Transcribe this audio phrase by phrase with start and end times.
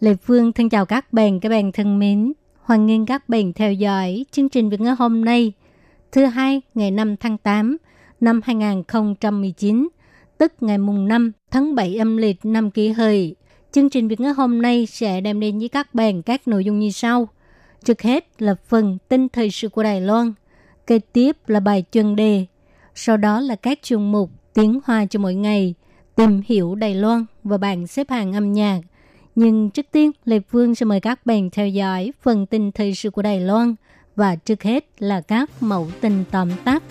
[0.00, 2.32] Lê Phương thân chào các bạn, các bạn thân mến.
[2.62, 5.52] Hoan nghênh các bạn theo dõi chương trình Việt ngữ hôm nay,
[6.12, 7.76] thứ hai ngày 5 tháng 8
[8.20, 9.88] năm 2019,
[10.38, 13.36] tức ngày mùng 5 tháng 7 âm lịch năm kỷ hợi.
[13.72, 16.78] Chương trình Việt ngữ hôm nay sẽ đem đến với các bạn các nội dung
[16.78, 17.28] như sau.
[17.84, 20.32] Trước hết là phần tin thời sự của Đài Loan,
[20.86, 22.46] kế tiếp là bài chuyên đề,
[22.94, 25.74] sau đó là các chuyên mục tiếng hoa cho mỗi ngày,
[26.16, 28.80] tìm hiểu Đài Loan và bảng xếp hạng âm nhạc.
[29.40, 33.10] Nhưng trước tiên, Lê Phương sẽ mời các bạn theo dõi phần tin thời sự
[33.10, 33.74] của Đài Loan
[34.16, 36.82] và trước hết là các mẫu tin tóm tắt.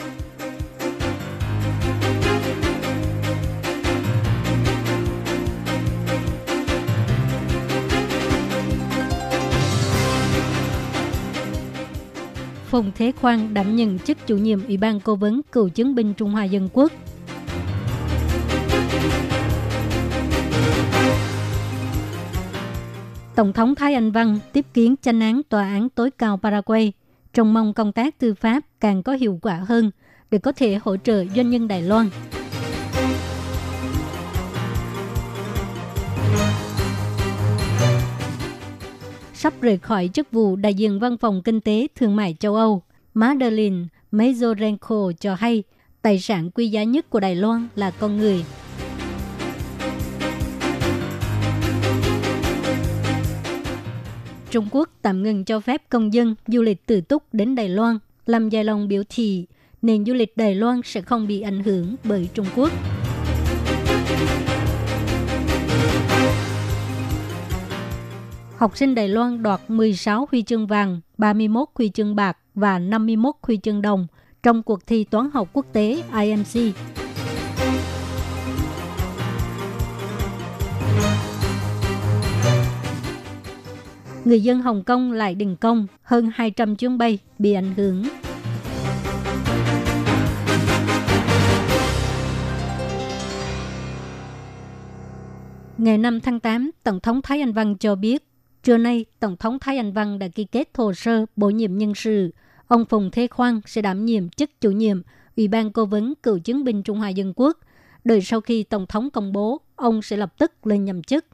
[12.66, 16.14] Phùng Thế Khoan đảm nhận chức chủ nhiệm Ủy ban Cố vấn Cựu chiến binh
[16.14, 16.92] Trung Hoa Dân Quốc.
[23.38, 26.94] Tổng thống Thái Anh Văn tiếp kiến tranh án Tòa án tối cao Paraguay,
[27.34, 29.92] trông mong công tác tư pháp càng có hiệu quả hơn
[30.32, 32.10] để có thể hỗ trợ doanh nhân Đài Loan.
[39.34, 42.84] Sắp rời khỏi chức vụ đại diện văn phòng kinh tế thương mại châu Âu,
[43.14, 45.64] Madeleine Mazorenko cho hay
[46.02, 48.46] tài sản quý giá nhất của Đài Loan là con người.
[54.52, 58.00] Trung Quốc tạm ngừng cho phép công dân du lịch tự túc đến Đài Loan,
[58.26, 59.46] làm dài lòng biểu thị
[59.82, 62.72] nền du lịch Đài Loan sẽ không bị ảnh hưởng bởi Trung Quốc.
[68.58, 73.36] Học sinh Đài Loan đoạt 16 huy chương vàng, 31 huy chương bạc và 51
[73.42, 74.08] huy chương đồng
[74.44, 76.76] trong cuộc thi toán học quốc tế IMC.
[84.28, 88.04] Người dân Hồng Kông lại đình công, hơn 200 chuyến bay bị ảnh hưởng.
[95.78, 98.28] Ngày 5 tháng 8, Tổng thống Thái Anh Văn cho biết,
[98.64, 101.96] trưa nay Tổng thống Thái Anh Văn đã ký kết hồ sơ bổ nhiệm nhân
[101.96, 102.32] sự.
[102.68, 105.02] Ông Phùng Thế Khoan sẽ đảm nhiệm chức chủ nhiệm
[105.38, 107.58] Ủy ban Cố vấn Cựu chiến binh Trung Hoa Dân Quốc.
[108.04, 111.26] Đợi sau khi Tổng thống công bố, ông sẽ lập tức lên nhậm chức.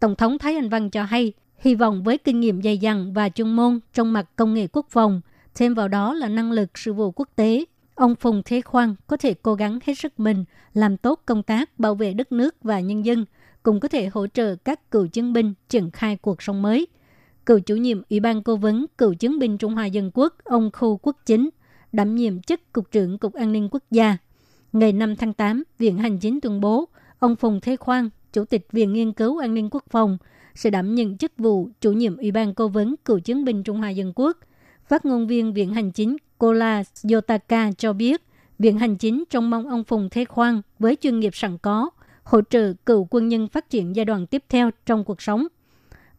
[0.00, 3.28] Tổng thống Thái Anh Văn cho hay, hy vọng với kinh nghiệm dày dặn và
[3.28, 5.20] chuyên môn trong mặt công nghệ quốc phòng,
[5.54, 9.16] thêm vào đó là năng lực sự vụ quốc tế, ông Phùng Thế Khoan có
[9.16, 10.44] thể cố gắng hết sức mình
[10.74, 13.24] làm tốt công tác bảo vệ đất nước và nhân dân,
[13.62, 16.86] cũng có thể hỗ trợ các cựu chiến binh triển khai cuộc sống mới.
[17.46, 20.70] Cựu chủ nhiệm Ủy ban Cố vấn Cựu chiến binh Trung Hoa Dân Quốc, ông
[20.72, 21.50] Khu Quốc Chính,
[21.92, 24.16] đảm nhiệm chức Cục trưởng Cục An ninh Quốc gia.
[24.72, 26.88] Ngày 5 tháng 8, Viện Hành chính tuyên bố,
[27.18, 30.18] ông Phùng Thế Khoan, Chủ tịch Viện Nghiên cứu An ninh Quốc phòng,
[30.54, 33.78] sẽ đảm nhận chức vụ chủ nhiệm Ủy ban Cố vấn Cựu chiến binh Trung
[33.78, 34.38] Hoa Dân Quốc.
[34.88, 36.82] Phát ngôn viên Viện Hành chính Kola
[37.12, 38.22] Yotaka cho biết,
[38.58, 41.90] Viện Hành chính trông mong ông Phùng Thế Khoan với chuyên nghiệp sẵn có,
[42.22, 45.46] hỗ trợ cựu quân nhân phát triển giai đoạn tiếp theo trong cuộc sống.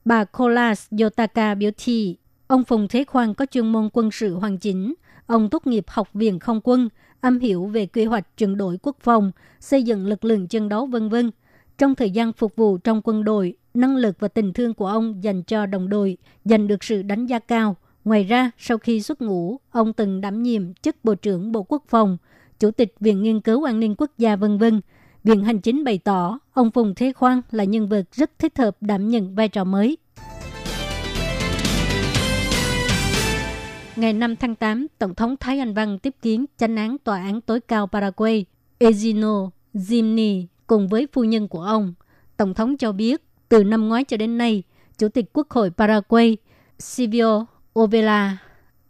[0.06, 2.18] Bà Kola Yotaka biểu thị,
[2.48, 4.94] ông Phùng Thế Khoan có chuyên môn quân sự hoàn chỉnh,
[5.26, 8.98] ông tốt nghiệp học viện không quân, am hiểu về quy hoạch chuyển đổi quốc
[9.00, 11.32] phòng, xây dựng lực lượng chiến đấu vân vân.
[11.78, 15.24] Trong thời gian phục vụ trong quân đội, năng lực và tình thương của ông
[15.24, 17.76] dành cho đồng đội giành được sự đánh giá cao.
[18.06, 21.84] Ngoài ra, sau khi xuất ngũ, ông từng đảm nhiệm chức Bộ trưởng Bộ Quốc
[21.88, 22.18] phòng,
[22.60, 24.64] Chủ tịch Viện Nghiên cứu An ninh Quốc gia v.v.
[25.24, 28.78] Viện Hành chính bày tỏ, ông Phùng Thế Khoan là nhân vật rất thích hợp
[28.82, 29.98] đảm nhận vai trò mới.
[33.96, 37.42] Ngày 5 tháng 8, Tổng thống Thái Anh Văn tiếp kiến tranh án Tòa án
[37.42, 38.46] tối cao Paraguay,
[38.80, 41.94] Ezino Zimni cùng với phu nhân của ông.
[42.38, 44.64] Tổng thống cho biết, từ năm ngoái cho đến nay,
[44.98, 46.38] Chủ tịch Quốc hội Paraguay
[46.80, 47.46] Silvio
[47.80, 48.38] Ovela,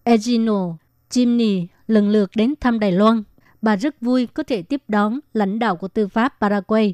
[0.03, 0.77] Egino,
[1.09, 3.23] Chimney lần lượt đến thăm Đài Loan.
[3.61, 6.93] Bà rất vui có thể tiếp đón lãnh đạo của tư pháp Paraguay.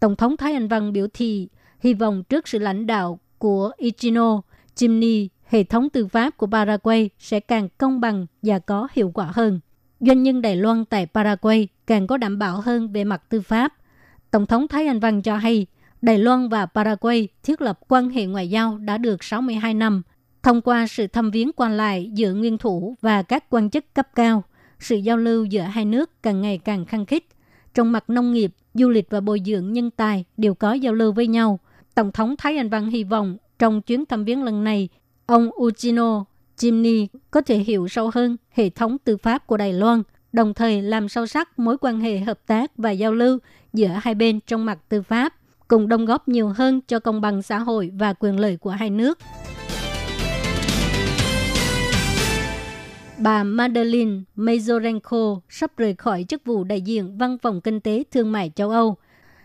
[0.00, 1.48] Tổng thống Thái Anh Văn biểu thị
[1.80, 4.42] hy vọng trước sự lãnh đạo của Egino,
[4.74, 9.30] Chimney, hệ thống tư pháp của Paraguay sẽ càng công bằng và có hiệu quả
[9.34, 9.60] hơn.
[10.00, 13.74] Doanh nhân Đài Loan tại Paraguay càng có đảm bảo hơn về mặt tư pháp.
[14.30, 15.66] Tổng thống Thái Anh Văn cho hay,
[16.02, 20.02] Đài Loan và Paraguay thiết lập quan hệ ngoại giao đã được 62 năm.
[20.42, 24.08] Thông qua sự thăm viếng quan lại giữa nguyên thủ và các quan chức cấp
[24.14, 24.42] cao,
[24.78, 27.24] sự giao lưu giữa hai nước càng ngày càng khăng khít.
[27.74, 31.12] Trong mặt nông nghiệp, du lịch và bồi dưỡng nhân tài đều có giao lưu
[31.12, 31.58] với nhau.
[31.94, 34.88] Tổng thống Thái Anh Văn hy vọng trong chuyến thăm viếng lần này,
[35.26, 36.24] ông Uchino
[36.56, 40.02] Jimny có thể hiểu sâu hơn hệ thống tư pháp của Đài Loan,
[40.32, 43.38] đồng thời làm sâu sắc mối quan hệ hợp tác và giao lưu
[43.72, 45.34] giữa hai bên trong mặt tư pháp,
[45.68, 48.90] cùng đóng góp nhiều hơn cho công bằng xã hội và quyền lợi của hai
[48.90, 49.18] nước.
[53.18, 58.32] Bà Madeleine Mazorenko sắp rời khỏi chức vụ đại diện Văn phòng Kinh tế Thương
[58.32, 58.96] mại châu Âu.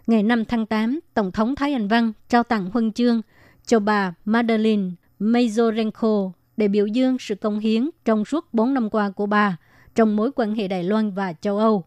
[0.08, 3.22] Ngày 5 tháng 8, Tổng thống Thái Anh Văn trao tặng huân chương
[3.66, 4.90] cho bà Madeleine
[5.20, 9.58] Mazorenko để biểu dương sự công hiến trong suốt 4 năm qua của bà
[9.96, 11.84] trong mối quan hệ Đài Loan và châu Âu.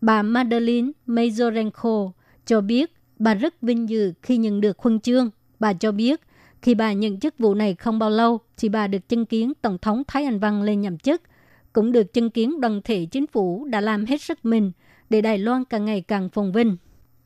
[0.00, 2.10] Bà Madeleine Mazorenko
[2.46, 5.30] cho biết bà rất vinh dự khi nhận được huân chương.
[5.60, 6.20] Bà cho biết
[6.62, 9.78] khi bà nhận chức vụ này không bao lâu thì bà được chứng kiến Tổng
[9.78, 11.22] thống Thái Anh Văn lên nhậm chức,
[11.72, 14.72] cũng được chứng kiến đoàn thể chính phủ đã làm hết sức mình
[15.10, 16.76] để Đài Loan càng ngày càng phồn vinh.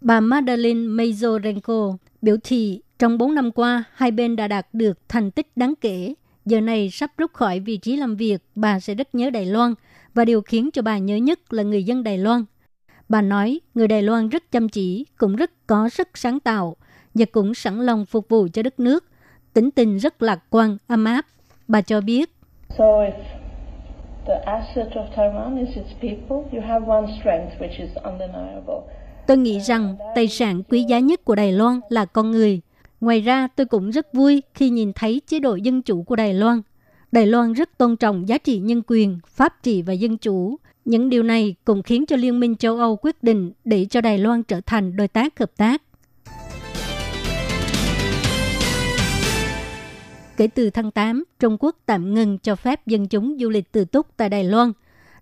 [0.00, 5.30] Bà Madeleine Mazorenko biểu thị trong 4 năm qua, hai bên đã đạt được thành
[5.30, 6.14] tích đáng kể.
[6.44, 9.74] Giờ này sắp rút khỏi vị trí làm việc, bà sẽ rất nhớ Đài Loan
[10.14, 12.44] và điều khiến cho bà nhớ nhất là người dân Đài Loan.
[13.08, 16.76] Bà nói người Đài Loan rất chăm chỉ, cũng rất có sức sáng tạo
[17.14, 19.04] và cũng sẵn lòng phục vụ cho đất nước.
[19.52, 21.26] Tính tình rất lạc quan, ấm áp.
[21.68, 22.34] Bà cho biết.
[22.78, 23.12] So if
[24.26, 28.80] the asset of Taiwan is its people, you have one strength which is undeniable.
[29.26, 32.60] Tôi nghĩ rằng tài sản quý giá nhất của Đài Loan là con người.
[33.00, 36.34] Ngoài ra, tôi cũng rất vui khi nhìn thấy chế độ dân chủ của Đài
[36.34, 36.62] Loan.
[37.12, 40.56] Đài Loan rất tôn trọng giá trị nhân quyền, pháp trị và dân chủ.
[40.88, 44.18] Những điều này cũng khiến cho Liên minh châu Âu quyết định để cho Đài
[44.18, 45.82] Loan trở thành đối tác hợp tác.
[50.36, 53.84] Kể từ tháng 8, Trung Quốc tạm ngừng cho phép dân chúng du lịch tự
[53.84, 54.72] túc tại Đài Loan.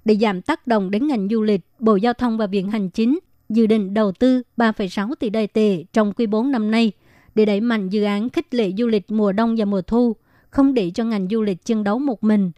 [0.05, 3.19] Để giảm tác động đến ngành du lịch, Bộ Giao thông và Viện Hành Chính
[3.49, 6.93] dự định đầu tư 3,6 tỷ đài tệ trong quý 4 năm nay
[7.35, 10.17] để đẩy mạnh dự án khích lệ du lịch mùa đông và mùa thu,
[10.51, 12.51] không để cho ngành du lịch chân đấu một mình.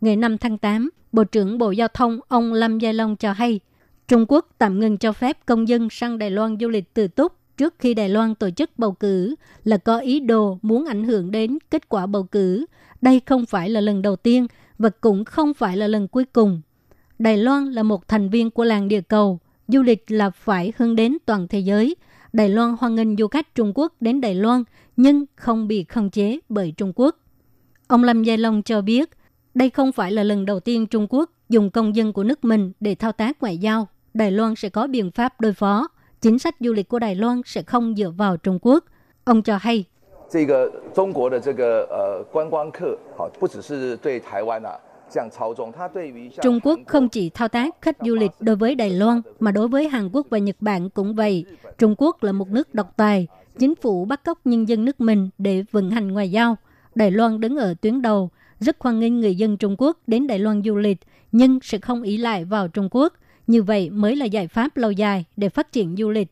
[0.00, 3.60] Ngày 5 tháng 8, Bộ trưởng Bộ Giao thông ông Lâm Gia Long cho hay,
[4.08, 7.32] Trung Quốc tạm ngừng cho phép công dân sang Đài Loan du lịch tự túc
[7.56, 9.34] trước khi Đài Loan tổ chức bầu cử
[9.64, 12.66] là có ý đồ muốn ảnh hưởng đến kết quả bầu cử.
[13.02, 14.46] Đây không phải là lần đầu tiên
[14.78, 16.60] và cũng không phải là lần cuối cùng.
[17.18, 19.38] Đài Loan là một thành viên của làng địa cầu.
[19.68, 21.96] Du lịch là phải hướng đến toàn thế giới.
[22.32, 24.64] Đài Loan hoan nghênh du khách Trung Quốc đến Đài Loan
[24.96, 27.16] nhưng không bị khống chế bởi Trung Quốc.
[27.86, 29.10] Ông Lâm Gia Long cho biết,
[29.56, 32.72] đây không phải là lần đầu tiên Trung Quốc dùng công dân của nước mình
[32.80, 33.88] để thao tác ngoại giao.
[34.14, 35.88] Đài Loan sẽ có biện pháp đối phó
[36.20, 38.84] chính sách du lịch của Đài Loan sẽ không dựa vào Trung Quốc.
[39.24, 39.84] Ông cho hay.
[46.42, 49.68] Trung Quốc không chỉ thao tác khách du lịch đối với Đài Loan mà đối
[49.68, 51.44] với Hàn Quốc và Nhật Bản cũng vậy.
[51.78, 53.26] Trung Quốc là một nước độc tài,
[53.58, 56.56] chính phủ bắt cóc nhân dân nước mình để vận hành ngoại giao.
[56.94, 58.30] Đài Loan đứng ở tuyến đầu,
[58.60, 60.98] rất hoan nghênh người dân Trung Quốc đến Đài Loan du lịch,
[61.32, 63.12] nhưng sẽ không ý lại vào Trung Quốc–
[63.46, 66.28] như vậy mới là giải pháp lâu dài để phát triển du lịch.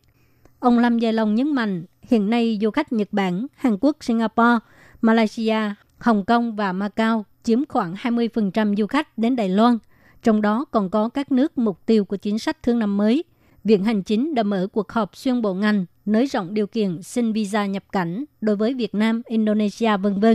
[0.58, 4.58] Ông Lâm Gia Long nhấn mạnh, hiện nay du khách Nhật Bản, Hàn Quốc, Singapore,
[5.02, 5.58] Malaysia,
[5.98, 9.78] Hồng Kông và Macau chiếm khoảng 20% du khách đến Đài Loan.
[10.22, 13.24] Trong đó còn có các nước mục tiêu của chính sách thương năm mới.
[13.64, 17.32] Viện Hành Chính đã mở cuộc họp xuyên bộ ngành, nới rộng điều kiện xin
[17.32, 20.26] visa nhập cảnh đối với Việt Nam, Indonesia, v v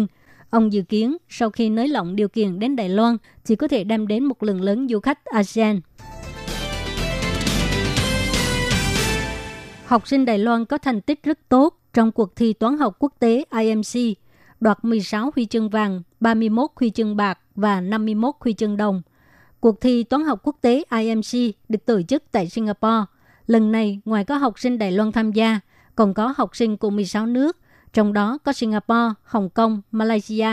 [0.49, 3.83] Ông dự kiến sau khi nới lỏng điều kiện đến Đài Loan chỉ có thể
[3.83, 5.81] đem đến một lượng lớn du khách ASEAN.
[9.89, 13.13] học sinh Đài Loan có thành tích rất tốt trong cuộc thi toán học quốc
[13.19, 14.17] tế IMC,
[14.59, 19.01] đoạt 16 huy chương vàng, 31 huy chương bạc và 51 huy chương đồng.
[19.59, 23.05] Cuộc thi toán học quốc tế IMC được tổ chức tại Singapore.
[23.47, 25.59] Lần này, ngoài có học sinh Đài Loan tham gia,
[25.95, 27.57] còn có học sinh của 16 nước,
[27.93, 30.49] trong đó có Singapore, Hồng Kông, Malaysia,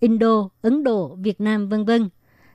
[0.00, 2.08] Indo, Ấn Độ, Việt Nam, vân vân.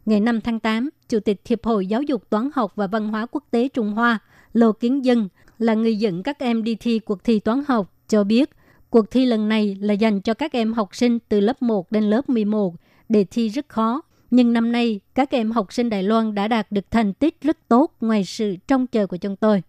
[0.05, 3.25] Ngày 5 tháng 8, Chủ tịch Hiệp hội Giáo dục Toán học và Văn hóa
[3.25, 4.19] Quốc tế Trung Hoa,
[4.53, 8.23] Lô Kiến Dân là người dẫn các em đi thi cuộc thi toán học, cho
[8.23, 8.49] biết
[8.89, 12.03] cuộc thi lần này là dành cho các em học sinh từ lớp 1 đến
[12.03, 12.75] lớp 11.
[13.09, 16.71] Đề thi rất khó, nhưng năm nay các em học sinh Đài Loan đã đạt
[16.71, 19.63] được thành tích rất tốt ngoài sự trông chờ của chúng tôi.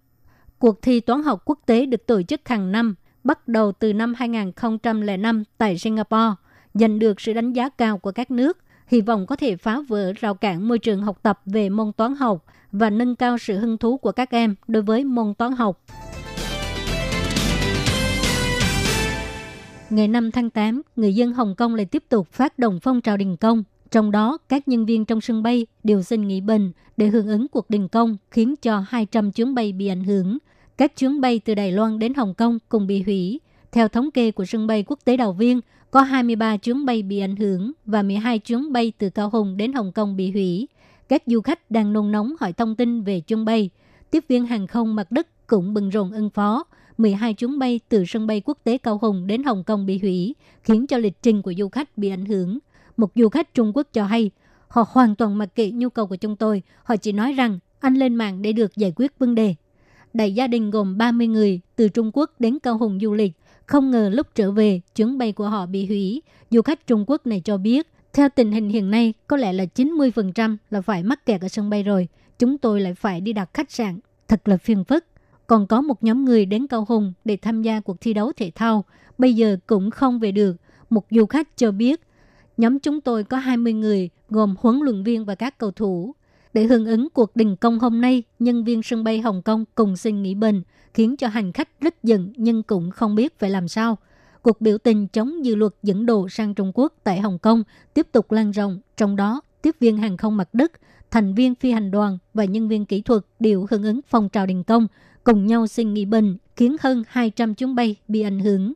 [0.59, 4.15] Cuộc thi toán học quốc tế được tổ chức hàng năm, bắt đầu từ năm
[4.15, 6.35] 2005 tại Singapore,
[6.75, 10.13] giành được sự đánh giá cao của các nước, hy vọng có thể phá vỡ
[10.13, 13.79] rào cản môi trường học tập về môn toán học và nâng cao sự hứng
[13.79, 15.85] thú của các em đối với môn toán học.
[19.91, 23.17] Ngày 5 tháng 8, người dân Hồng Kông lại tiếp tục phát động phong trào
[23.17, 23.65] đình công.
[23.91, 27.49] Trong đó, các nhân viên trong sân bay đều xin nghỉ bình để hưởng ứng
[27.49, 30.39] cuộc đình công, khiến cho 200 chuyến bay bị ảnh hưởng.
[30.83, 33.41] Các chuyến bay từ Đài Loan đến Hồng Kông cùng bị hủy.
[33.73, 35.61] Theo thống kê của sân bay quốc tế Đào Viên,
[35.91, 39.73] có 23 chuyến bay bị ảnh hưởng và 12 chuyến bay từ Cao Hùng đến
[39.73, 40.69] Hồng Kông bị hủy.
[41.09, 43.71] Các du khách đang nôn nóng hỏi thông tin về chuyến bay.
[44.11, 46.65] Tiếp viên hàng không mặt đất cũng bận rộn ứng phó.
[46.99, 50.35] 12 chuyến bay từ sân bay quốc tế Cao Hùng đến Hồng Kông bị hủy,
[50.63, 52.59] khiến cho lịch trình của du khách bị ảnh hưởng.
[52.97, 54.31] Một du khách Trung Quốc cho hay,
[54.69, 56.63] họ hoàn toàn mặc kệ nhu cầu của chúng tôi.
[56.85, 59.55] Họ chỉ nói rằng anh lên mạng để được giải quyết vấn đề.
[60.13, 63.33] Đại gia đình gồm 30 người từ Trung Quốc đến Cao Hùng du lịch.
[63.67, 66.23] Không ngờ lúc trở về, chuyến bay của họ bị hủy.
[66.51, 69.65] Du khách Trung Quốc này cho biết, theo tình hình hiện nay, có lẽ là
[69.75, 72.09] 90% là phải mắc kẹt ở sân bay rồi.
[72.39, 73.99] Chúng tôi lại phải đi đặt khách sạn.
[74.29, 75.05] Thật là phiền phức.
[75.47, 78.51] Còn có một nhóm người đến Cao Hùng để tham gia cuộc thi đấu thể
[78.55, 78.85] thao.
[79.19, 80.57] Bây giờ cũng không về được.
[80.91, 82.01] Một du khách cho biết,
[82.57, 86.15] nhóm chúng tôi có 20 người, gồm huấn luyện viên và các cầu thủ.
[86.55, 89.97] Để hưởng ứng cuộc đình công hôm nay, nhân viên sân bay Hồng Kông cùng
[89.97, 90.63] xin nghỉ bình,
[90.95, 93.99] khiến cho hành khách rất giận nhưng cũng không biết phải làm sao.
[94.43, 97.63] Cuộc biểu tình chống dự luật dẫn đồ sang Trung Quốc tại Hồng Kông
[97.95, 100.73] tiếp tục lan rộng, trong đó tiếp viên hàng không mặt đất,
[101.11, 104.47] thành viên phi hành đoàn và nhân viên kỹ thuật đều hưởng ứng phong trào
[104.47, 104.87] đình công,
[105.25, 108.73] cùng nhau xin nghỉ bình, khiến hơn 200 chuyến bay bị ảnh hưởng.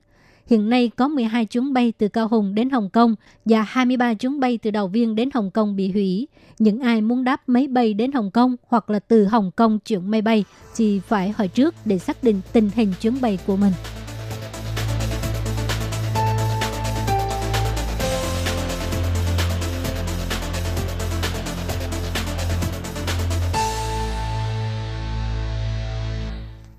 [0.46, 4.40] Hiện nay có 12 chuyến bay từ Cao Hùng đến Hồng Kông và 23 chuyến
[4.40, 6.28] bay từ Đào Viên đến Hồng Kông bị hủy.
[6.58, 10.10] Những ai muốn đáp máy bay đến Hồng Kông hoặc là từ Hồng Kông chuyển
[10.10, 10.44] máy bay
[10.76, 13.72] thì phải hỏi trước để xác định tình hình chuyến bay của mình.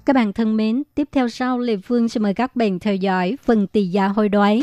[0.08, 3.38] Các bạn thân mến, tiếp theo sau Lê Phương sẽ mời các bạn theo dõi
[3.44, 4.62] phần tỷ giá hồi đoái.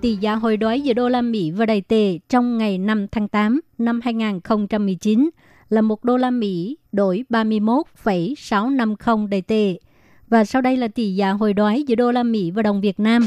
[0.00, 3.28] Tỷ giá hồi đoái giữa đô la Mỹ và Đài tệ trong ngày 5 tháng
[3.28, 5.30] 8 năm 2019
[5.68, 9.78] là 1 đô la Mỹ đổi 31,650 Đài tệ.
[10.28, 13.00] Và sau đây là tỷ giá hồi đoái giữa đô la Mỹ và đồng Việt
[13.00, 13.26] Nam.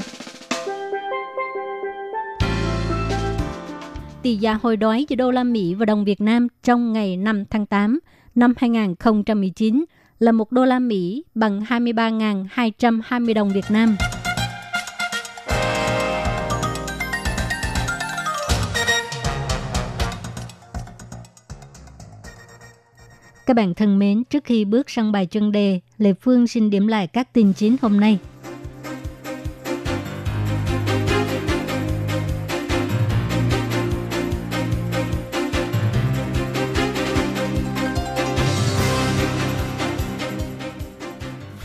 [4.26, 7.46] Tỷ giá hồi đoái giữa đô la Mỹ và đồng Việt Nam trong ngày 5
[7.50, 8.00] tháng 8
[8.36, 9.86] năm 2019
[10.20, 13.96] là 1 đô la Mỹ bằng 23.220 đồng Việt Nam.
[23.46, 26.88] Các bạn thân mến, trước khi bước sang bài chân đề, Lê Phương xin điểm
[26.88, 28.20] lại các tin chính hôm nay.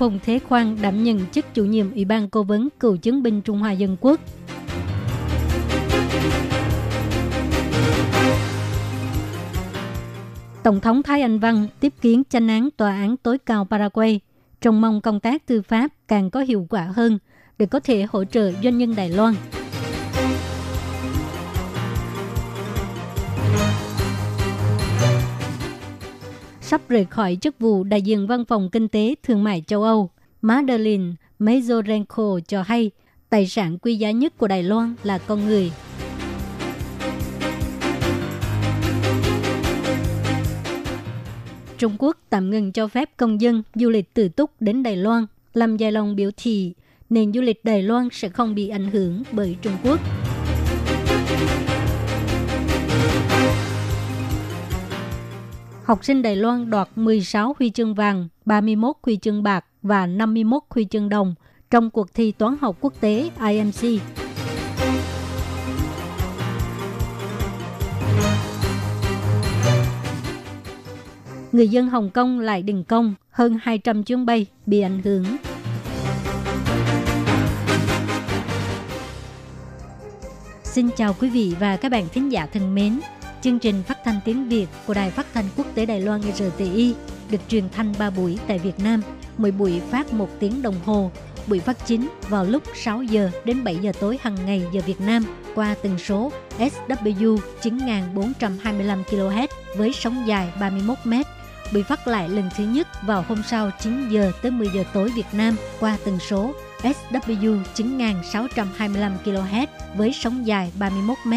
[0.01, 3.41] Phùng Thế Khoan đảm nhận chức chủ nhiệm Ủy ban Cố vấn Cựu chiến binh
[3.41, 4.21] Trung Hoa Dân Quốc.
[10.63, 14.21] Tổng thống Thái Anh Văn tiếp kiến tranh án tòa án tối cao Paraguay,
[14.61, 17.19] trông mong công tác tư pháp càng có hiệu quả hơn
[17.59, 19.35] để có thể hỗ trợ doanh nhân Đài Loan.
[26.71, 30.11] Sắp rời khỏi chức vụ đại diện văn phòng kinh tế thương mại châu Âu.
[30.43, 31.05] Madeline
[31.39, 32.91] Mazorenko cho hay
[33.31, 35.73] tài sản quý giá nhất của Đài Loan là con người.
[41.79, 45.27] Trung Quốc tạm ngừng cho phép công dân du lịch tự túc đến Đài Loan,
[45.55, 46.75] làm dài lòng biểu thị
[47.11, 50.01] nền du lịch Đài Loan sẽ không bị ảnh hưởng bởi Trung Quốc.
[55.91, 60.63] Học sinh Đài Loan đoạt 16 huy chương vàng, 31 huy chương bạc và 51
[60.71, 61.35] huy chương đồng
[61.71, 64.03] trong cuộc thi toán học quốc tế IMC.
[71.53, 75.25] Người dân Hồng Kông lại đình công, hơn 200 chuyến bay bị ảnh hưởng.
[80.63, 83.01] Xin chào quý vị và các bạn thính giả thân mến.
[83.43, 86.95] Chương trình phát thanh tiếng Việt của Đài Phát thanh Quốc tế Đài Loan RTI
[87.31, 89.03] được truyền thanh 3 buổi tại Việt Nam,
[89.39, 91.11] mỗi buổi phát 1 tiếng đồng hồ.
[91.47, 95.01] Buổi phát chính vào lúc 6 giờ đến 7 giờ tối hàng ngày giờ Việt
[95.01, 101.15] Nam qua tần số SW 9425 kHz với sóng dài 31 m.
[101.73, 105.13] Buổi phát lại lần thứ nhất vào hôm sau 9 giờ tới 10 giờ tối
[105.17, 109.67] Việt Nam qua tần số SW 9625 kHz
[109.97, 111.35] với sóng dài 31 m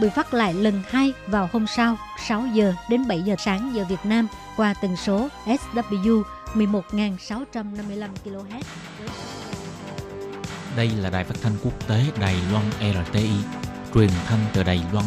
[0.00, 3.84] Buổi phát lại lần hai vào hôm sau 6 giờ đến 7 giờ sáng giờ
[3.88, 4.26] Việt Nam
[4.56, 6.22] qua tần số SW
[6.54, 8.62] 11.655 kHz.
[10.76, 13.30] Đây là đài phát thanh quốc tế Đài Loan RTI,
[13.94, 15.04] truyền thanh từ Đài Loan.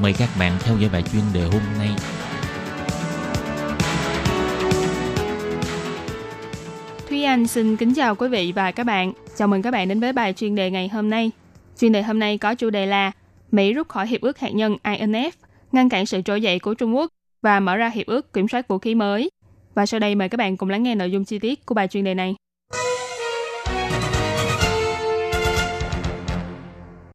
[0.00, 1.90] Mời các bạn theo dõi bài chuyên đề hôm nay.
[7.08, 9.12] Thúy Anh xin kính chào quý vị và các bạn.
[9.36, 11.30] Chào mừng các bạn đến với bài chuyên đề ngày hôm nay.
[11.78, 13.12] Chuyên đề hôm nay có chủ đề là
[13.50, 15.30] Mỹ rút khỏi Hiệp ước Hạt nhân INF,
[15.72, 17.10] ngăn cản sự trỗi dậy của Trung Quốc
[17.42, 19.30] và mở ra Hiệp ước Kiểm soát Vũ khí mới.
[19.74, 21.88] Và sau đây mời các bạn cùng lắng nghe nội dung chi tiết của bài
[21.88, 22.34] chuyên đề này.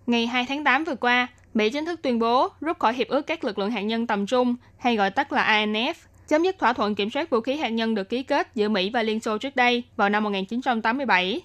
[0.07, 3.21] Ngày 2 tháng 8 vừa qua, Mỹ chính thức tuyên bố rút khỏi Hiệp ước
[3.21, 5.93] các lực lượng hạt nhân tầm trung, hay gọi tắt là INF,
[6.27, 8.89] chấm dứt thỏa thuận kiểm soát vũ khí hạt nhân được ký kết giữa Mỹ
[8.89, 11.41] và Liên Xô trước đây vào năm 1987.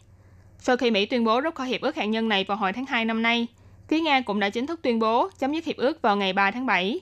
[0.58, 2.86] Sau khi Mỹ tuyên bố rút khỏi hiệp ước hạt nhân này vào hồi tháng
[2.86, 3.46] 2 năm nay,
[3.88, 6.50] phía Nga cũng đã chính thức tuyên bố chấm dứt hiệp ước vào ngày 3
[6.50, 7.00] tháng 7.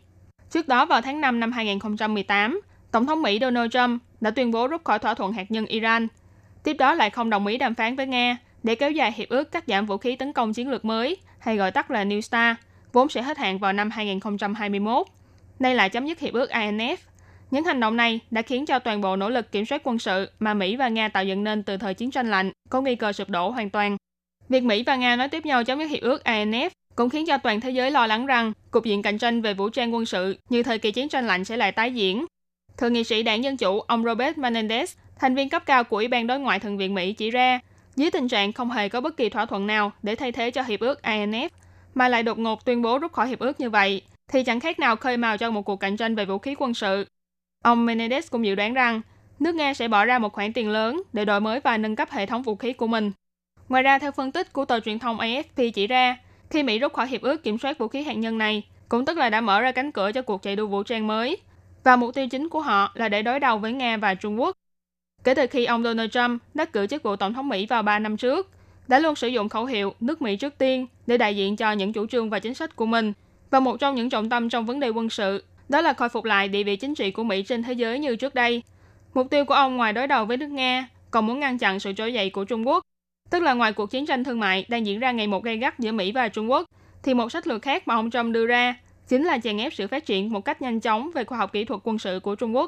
[0.50, 2.60] Trước đó vào tháng 5 năm 2018,
[2.90, 6.08] Tổng thống Mỹ Donald Trump đã tuyên bố rút khỏi thỏa thuận hạt nhân Iran.
[6.64, 9.52] Tiếp đó lại không đồng ý đàm phán với Nga để kéo dài hiệp ước
[9.52, 12.58] cắt giảm vũ khí tấn công chiến lược mới, hay gọi tắt là New START,
[12.92, 15.06] vốn sẽ hết hạn vào năm 2021.
[15.58, 16.96] Nay lại chấm dứt hiệp ước INF.
[17.50, 20.30] Những hành động này đã khiến cho toàn bộ nỗ lực kiểm soát quân sự
[20.38, 23.12] mà Mỹ và Nga tạo dựng nên từ thời chiến tranh lạnh có nguy cơ
[23.12, 23.96] sụp đổ hoàn toàn.
[24.52, 27.38] Việc Mỹ và Nga nói tiếp nhau chấm dứt hiệp ước INF cũng khiến cho
[27.38, 30.36] toàn thế giới lo lắng rằng cục diện cạnh tranh về vũ trang quân sự
[30.48, 32.26] như thời kỳ chiến tranh lạnh sẽ lại tái diễn.
[32.78, 34.86] Thượng nghị sĩ đảng Dân Chủ ông Robert Menendez,
[35.18, 37.60] thành viên cấp cao của Ủy ban Đối ngoại Thượng viện Mỹ chỉ ra,
[37.96, 40.62] dưới tình trạng không hề có bất kỳ thỏa thuận nào để thay thế cho
[40.62, 41.48] hiệp ước INF,
[41.94, 44.78] mà lại đột ngột tuyên bố rút khỏi hiệp ước như vậy, thì chẳng khác
[44.78, 47.06] nào khơi mào cho một cuộc cạnh tranh về vũ khí quân sự.
[47.64, 49.00] Ông Menendez cũng dự đoán rằng
[49.38, 52.10] nước Nga sẽ bỏ ra một khoản tiền lớn để đổi mới và nâng cấp
[52.10, 53.12] hệ thống vũ khí của mình.
[53.72, 56.16] Ngoài ra, theo phân tích của tờ truyền thông AFP chỉ ra,
[56.50, 59.18] khi Mỹ rút khỏi hiệp ước kiểm soát vũ khí hạt nhân này, cũng tức
[59.18, 61.36] là đã mở ra cánh cửa cho cuộc chạy đua vũ trang mới.
[61.84, 64.56] Và mục tiêu chính của họ là để đối đầu với Nga và Trung Quốc.
[65.24, 67.98] Kể từ khi ông Donald Trump đắc cử chức vụ tổng thống Mỹ vào 3
[67.98, 68.50] năm trước,
[68.88, 71.92] đã luôn sử dụng khẩu hiệu nước Mỹ trước tiên để đại diện cho những
[71.92, 73.12] chủ trương và chính sách của mình.
[73.50, 76.24] Và một trong những trọng tâm trong vấn đề quân sự đó là khôi phục
[76.24, 78.62] lại địa vị chính trị của Mỹ trên thế giới như trước đây.
[79.14, 81.92] Mục tiêu của ông ngoài đối đầu với nước Nga, còn muốn ngăn chặn sự
[81.92, 82.82] trỗi dậy của Trung Quốc.
[83.32, 85.78] Tức là ngoài cuộc chiến tranh thương mại đang diễn ra ngày một gay gắt
[85.78, 86.66] giữa Mỹ và Trung Quốc,
[87.02, 88.74] thì một sách lược khác mà ông Trump đưa ra
[89.08, 91.64] chính là chèn ép sự phát triển một cách nhanh chóng về khoa học kỹ
[91.64, 92.66] thuật quân sự của Trung Quốc.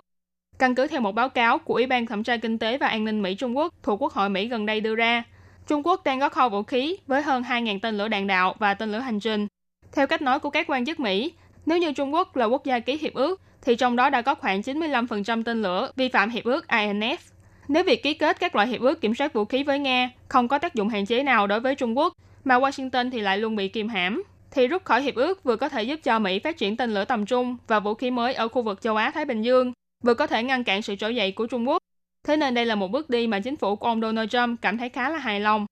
[0.58, 3.04] Căn cứ theo một báo cáo của Ủy ban Thẩm tra Kinh tế và An
[3.04, 5.22] ninh Mỹ Trung Quốc thuộc Quốc hội Mỹ gần đây đưa ra,
[5.66, 8.74] Trung Quốc đang có kho vũ khí với hơn 2.000 tên lửa đạn đạo và
[8.74, 9.46] tên lửa hành trình.
[9.92, 11.32] Theo cách nói của các quan chức Mỹ,
[11.66, 14.34] nếu như Trung Quốc là quốc gia ký hiệp ước, thì trong đó đã có
[14.34, 17.33] khoảng 95% tên lửa vi phạm hiệp ước INF.
[17.68, 20.48] Nếu việc ký kết các loại hiệp ước kiểm soát vũ khí với Nga không
[20.48, 22.12] có tác dụng hạn chế nào đối với Trung Quốc,
[22.44, 25.68] mà Washington thì lại luôn bị kiềm hãm, thì rút khỏi hiệp ước vừa có
[25.68, 28.48] thể giúp cho Mỹ phát triển tên lửa tầm trung và vũ khí mới ở
[28.48, 29.72] khu vực châu Á-Thái Bình Dương,
[30.02, 31.78] vừa có thể ngăn cản sự trỗi dậy của Trung Quốc.
[32.24, 34.78] Thế nên đây là một bước đi mà chính phủ của ông Donald Trump cảm
[34.78, 35.66] thấy khá là hài lòng.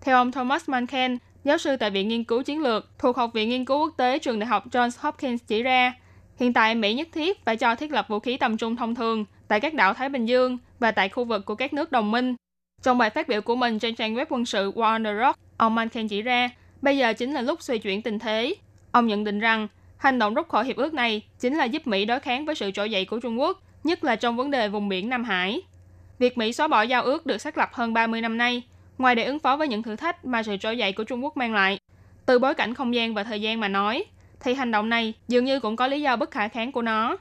[0.00, 3.48] Theo ông Thomas Manken, giáo sư tại Viện Nghiên cứu Chiến lược thuộc Học viện
[3.48, 5.92] Nghiên cứu Quốc tế Trường Đại học Johns Hopkins chỉ ra,
[6.36, 9.24] hiện tại Mỹ nhất thiết phải cho thiết lập vũ khí tầm trung thông thường
[9.48, 12.34] tại các đảo Thái Bình Dương và tại khu vực của các nước đồng minh.
[12.82, 15.38] Trong bài phát biểu của mình trên trang web quân sự War on the Rock,
[15.56, 16.50] ông Manken chỉ ra,
[16.82, 18.54] bây giờ chính là lúc xoay chuyển tình thế.
[18.90, 22.04] Ông nhận định rằng, hành động rút khỏi hiệp ước này chính là giúp Mỹ
[22.04, 24.88] đối kháng với sự trỗi dậy của Trung Quốc, nhất là trong vấn đề vùng
[24.88, 25.62] biển Nam Hải.
[26.18, 28.62] Việc Mỹ xóa bỏ giao ước được xác lập hơn 30 năm nay
[28.98, 31.36] Ngoài để ứng phó với những thử thách mà sự trỗi dậy của Trung Quốc
[31.36, 31.78] mang lại,
[32.26, 34.04] từ bối cảnh không gian và thời gian mà nói,
[34.40, 37.16] thì hành động này dường như cũng có lý do bất khả kháng của nó.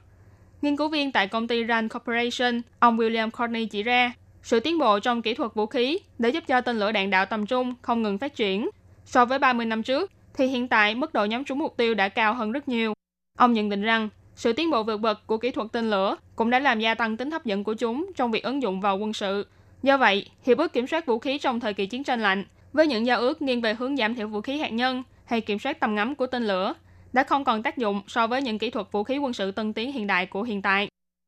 [0.62, 4.80] Nghiên cứu viên tại công ty Rand Corporation, ông William Courtney chỉ ra, sự tiến
[4.80, 7.74] bộ trong kỹ thuật vũ khí để giúp cho tên lửa đạn đạo tầm trung
[7.82, 8.70] không ngừng phát triển.
[9.06, 12.10] So với 30 năm trước, thì hiện tại mức độ nhắm trúng mục tiêu đã
[12.10, 12.94] cao hơn rất nhiều.
[13.38, 16.50] Ông nhận định rằng, sự tiến bộ vượt bậc của kỹ thuật tên lửa cũng
[16.50, 19.14] đã làm gia tăng tính hấp dẫn của chúng trong việc ứng dụng vào quân
[19.14, 19.46] sự
[19.84, 22.88] Do vậy, hiệp ước kiểm soát vũ khí trong thời kỳ chiến tranh lạnh với
[22.88, 25.80] những giao ước nghiêng về hướng giảm thiểu vũ khí hạt nhân hay kiểm soát
[25.80, 26.74] tầm ngắm của tên lửa
[27.16, 29.74] đã không còn tác dụng so với những kỹ thuật vũ khí quân sự tân
[29.74, 30.88] tiến hiện đại của hiện tại.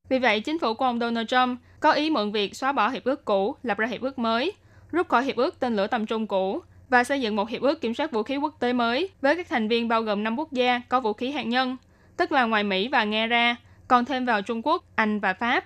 [0.10, 3.04] Vì vậy, chính phủ của ông Donald Trump có ý mượn việc xóa bỏ hiệp
[3.04, 4.54] ước cũ, lập ra hiệp ước mới,
[4.92, 7.82] rút khỏi hiệp ước tên lửa tầm trung cũ và xây dựng một hiệp ước
[7.82, 10.52] kiểm soát vũ khí quốc tế mới với các thành viên bao gồm 5 quốc
[10.52, 11.78] gia có vũ khí hạt nhân,
[12.18, 13.56] tức là ngoài Mỹ và Nga ra,
[13.88, 15.66] còn thêm vào Trung Quốc, Anh và Pháp.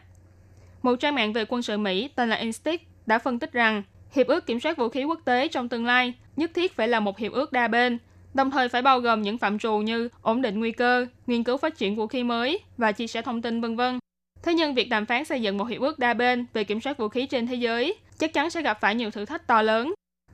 [0.82, 4.28] Một trang mạng về quân sự Mỹ tên là Instinct đã phân tích rằng hiệp
[4.28, 7.18] ước kiểm soát vũ khí quốc tế trong tương lai nhất thiết phải là một
[7.18, 7.98] hiệp ước đa bên,
[8.34, 11.58] đồng thời phải bao gồm những phạm trù như ổn định nguy cơ, nghiên cứu
[11.58, 14.00] phát triển vũ khí mới và chia sẻ thông tin vân vân.
[14.44, 16.98] Thế nhưng việc đàm phán xây dựng một hiệp ước đa bên về kiểm soát
[16.98, 19.94] vũ khí trên thế giới chắc chắn sẽ gặp phải nhiều thử thách to lớn.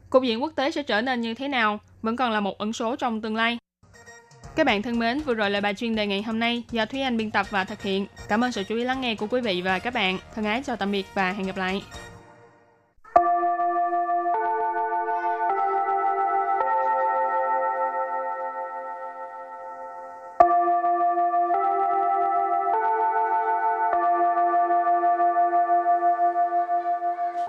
[0.09, 2.73] Cục diện quốc tế sẽ trở nên như thế nào vẫn còn là một ẩn
[2.73, 3.57] số trong tương lai.
[4.55, 7.01] Các bạn thân mến, vừa rồi là bài chuyên đề ngày hôm nay do Thúy
[7.01, 8.07] Anh biên tập và thực hiện.
[8.29, 10.17] Cảm ơn sự chú ý lắng nghe của quý vị và các bạn.
[10.35, 11.81] Thân ái chào tạm biệt và hẹn gặp lại.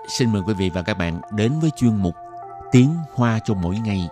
[0.09, 2.14] Xin mời quý vị và các bạn đến với chuyên mục
[2.73, 4.09] Tiếng Hoa cho mỗi ngày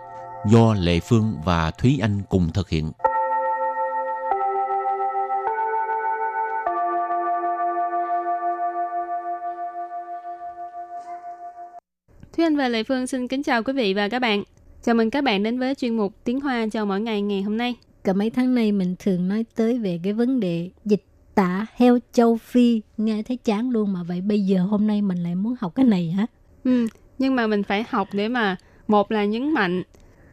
[0.50, 2.92] do Lệ Phương và Thúy Anh cùng thực hiện.
[12.36, 14.42] Thúy Anh và Lệ Phương xin kính chào quý vị và các bạn.
[14.82, 17.56] Chào mừng các bạn đến với chuyên mục Tiếng Hoa cho mỗi ngày ngày hôm
[17.56, 17.74] nay.
[18.04, 21.04] Cả mấy tháng nay mình thường nói tới về cái vấn đề dịch
[21.36, 22.82] tả heo châu Phi.
[22.96, 25.84] Nghe thấy chán luôn mà vậy bây giờ hôm nay mình lại muốn học cái
[25.84, 26.26] này hả?
[26.64, 26.86] Ừ,
[27.18, 28.56] nhưng mà mình phải học để mà
[28.88, 29.82] một là nhấn mạnh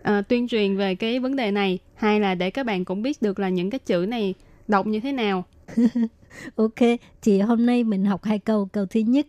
[0.01, 3.21] uh, tuyên truyền về cái vấn đề này, hai là để các bạn cũng biết
[3.21, 4.33] được là những cái chữ này
[4.67, 5.43] đọc như thế nào.
[6.55, 6.79] ok,
[7.21, 8.69] thì hôm nay mình học hai câu.
[8.71, 9.27] Câu thứ nhất,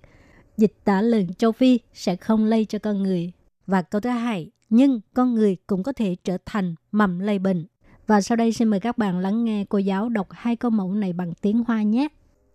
[0.56, 3.32] dịch tả lợn châu Phi sẽ không lây cho con người.
[3.66, 7.66] Và câu thứ hai, nhưng con người cũng có thể trở thành mầm lây bệnh.
[8.08, 10.93] Và sau đây xin mời các bạn lắng nghe cô giáo đọc hai câu mẫu
[10.93, 12.08] này bằng tiếng Hoa nhé.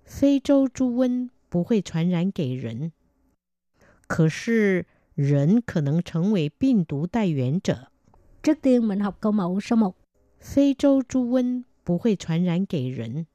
[0.06, 2.92] 非洲猪瘟不会传染给人，
[4.06, 7.90] 可是人可能成为病毒带源者。
[8.42, 9.94] Trước tiên mình học câu mẫu số 1.
[10.40, 13.26] 非洲猪瘟不会传染给人。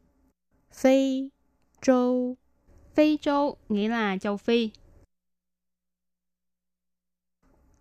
[0.72, 1.32] 非
[1.82, 2.36] 洲
[2.94, 4.72] Phi châu nghĩa là châu Phi.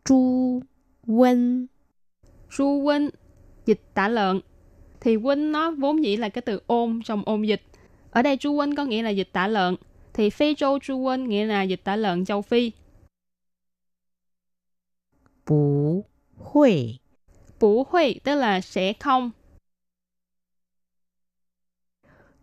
[0.04, 0.62] 猪
[1.06, 1.66] 瘟
[2.50, 3.10] Su huynh
[3.65, 4.39] dịch tả lợn.
[5.01, 7.61] Thì Quynh nó vốn dĩ là cái từ ôm trong ôm dịch.
[8.11, 9.75] Ở đây Chu Quynh có nghĩa là dịch tả lợn.
[10.13, 12.71] Thì Phi Châu Chu Quynh nghĩa là dịch tả lợn châu Phi.
[15.45, 16.93] Bú Huệ
[17.59, 19.31] Bú Huệ tức là sẽ không.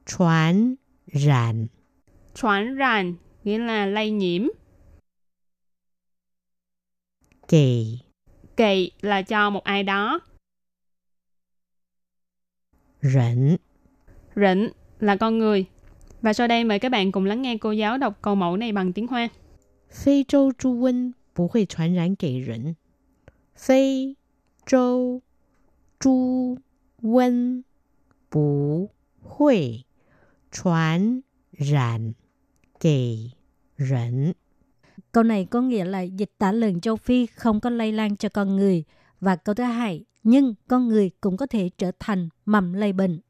[0.07, 1.67] Truyền rạn
[2.35, 4.43] Truyền rạn nghĩa là lây nhiễm.
[7.49, 7.99] Kỳ
[8.57, 10.21] Kỳ là cho một ai đó.
[13.03, 13.57] Rỉnh
[14.37, 14.69] Rỉnh
[15.01, 15.67] là con người.
[16.23, 18.73] Và sau đây mời các bạn cùng lắng nghe cô giáo đọc câu mẫu này
[18.73, 19.29] bằng tiếng Hoa.
[19.91, 22.75] Phi châu chu vân bù hội truyền rãn kể rỉnh.
[23.57, 24.15] Phi
[24.67, 25.21] châu
[26.01, 26.57] chu
[27.03, 27.63] vân
[28.31, 28.91] bù
[29.23, 29.83] hội
[30.53, 31.21] truyền
[31.59, 32.13] rãn
[32.81, 33.17] kể
[33.79, 34.33] rỉnh.
[35.13, 38.29] Câu này có nghĩa là dịch tả lợn châu Phi không có lây lan cho
[38.29, 38.85] con người.
[39.22, 43.22] Và câu thứ hai, nhưng con người cũng có thể trở thành mầm lây bệnh.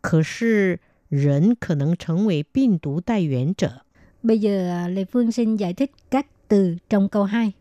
[0.00, 3.84] 可是人可能成为病毒带源者。
[4.22, 7.52] Bây giờ à, Lê Phương xin giải thích các từ trong câu 2.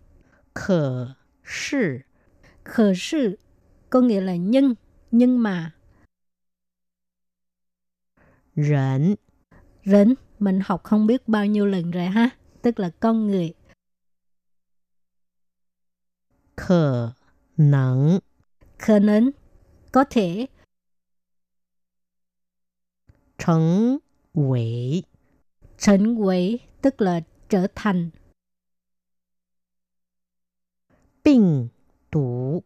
[0.54, 2.06] 可是
[2.64, 3.38] Khờ sự
[3.90, 4.76] có nghĩa là nhưng,
[5.12, 5.72] nhưng mà.
[8.56, 9.16] 人
[9.86, 12.30] Rỉnh, mình học không biết bao nhiêu lần rồi ha.
[12.62, 13.54] Tức là con người.
[16.56, 17.16] 可
[17.58, 18.20] 能
[18.78, 19.32] Khờ nến,
[19.92, 20.48] có thể.
[23.38, 24.00] 成
[24.34, 25.04] 为
[25.78, 28.12] Trấn quỷ, tức là trở thành.
[31.24, 31.70] 病
[32.12, 32.64] 毒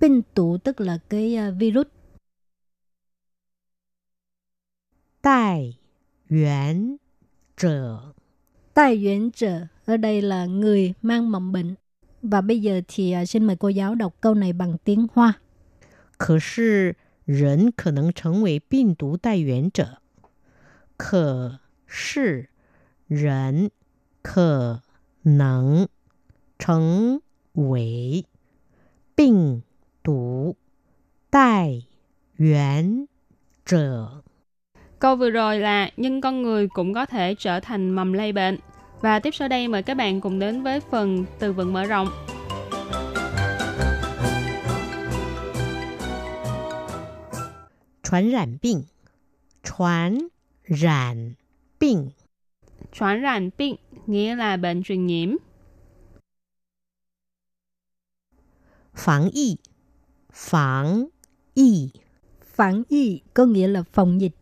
[0.00, 1.86] Binh tụ tức là cái à, virus.
[5.20, 5.74] 带
[6.26, 6.98] 源
[7.56, 8.14] 者。
[8.74, 11.74] Tai yuan trợ ở đây là người mang mầm bệnh.
[12.26, 15.32] Và bây giờ thì à, xin mời cô giáo đọc câu này bằng tiếng Hoa.
[16.18, 19.98] 可是人可能成为病毒带源者。
[20.96, 22.48] 可是
[23.08, 23.70] 人
[24.22, 24.82] 可
[25.22, 25.88] 能
[26.58, 27.20] 成
[27.54, 28.24] 为
[29.16, 29.62] 病
[30.02, 30.56] 毒
[31.28, 31.82] 带
[32.36, 33.08] 源
[33.64, 34.22] 者。
[34.98, 38.58] Câu vừa rồi là nhưng con người cũng có thể trở thành mầm lây bệnh.
[39.00, 42.08] Và tiếp sau đây mời các bạn cùng đến với phần từ vựng mở rộng.
[48.02, 48.84] 传染病，
[49.62, 50.28] 传
[50.64, 51.34] 染
[51.78, 52.10] 病，
[52.92, 55.36] Truyền染病 nghĩa là bệnh truyền nhiễm.
[58.94, 59.56] 防疫，
[60.30, 61.08] 防
[61.54, 61.90] 疫，
[62.54, 64.32] Phản y có nghĩa là phòng dịch.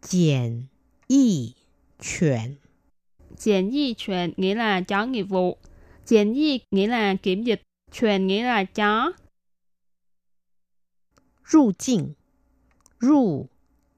[0.00, 0.68] 检
[1.08, 1.54] 疫
[1.98, 2.56] 犬，
[3.36, 5.58] 检疫犬， Triển y truyền nghĩa là chó nghiệp vụ.
[6.06, 7.62] Triển y nghĩa là kiểm dịch.
[7.92, 9.12] Truyền nghĩa là chó.
[11.44, 12.14] 入境，
[13.00, 13.48] 入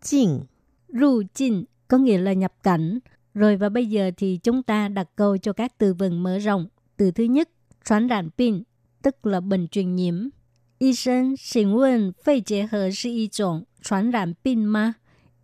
[0.03, 0.47] 境，
[0.89, 2.99] Ru chinh có nghĩa là nhập cảnh.
[3.35, 6.67] Rồi và bây giờ thì chúng ta đặt câu cho các từ vựng mở rộng.
[6.97, 7.49] Từ thứ nhất,
[7.85, 8.63] truyền染pin,
[9.03, 10.29] tức là bệnh truyền nhiễm.
[10.79, 14.97] Y sinh, xin问肺结核是一种传染病吗？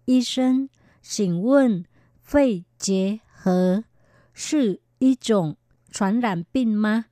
[0.07, 0.69] 医生，
[1.03, 1.85] 请问
[2.21, 3.85] 肺结核
[4.33, 5.57] 是一种
[5.91, 7.05] 传染病吗?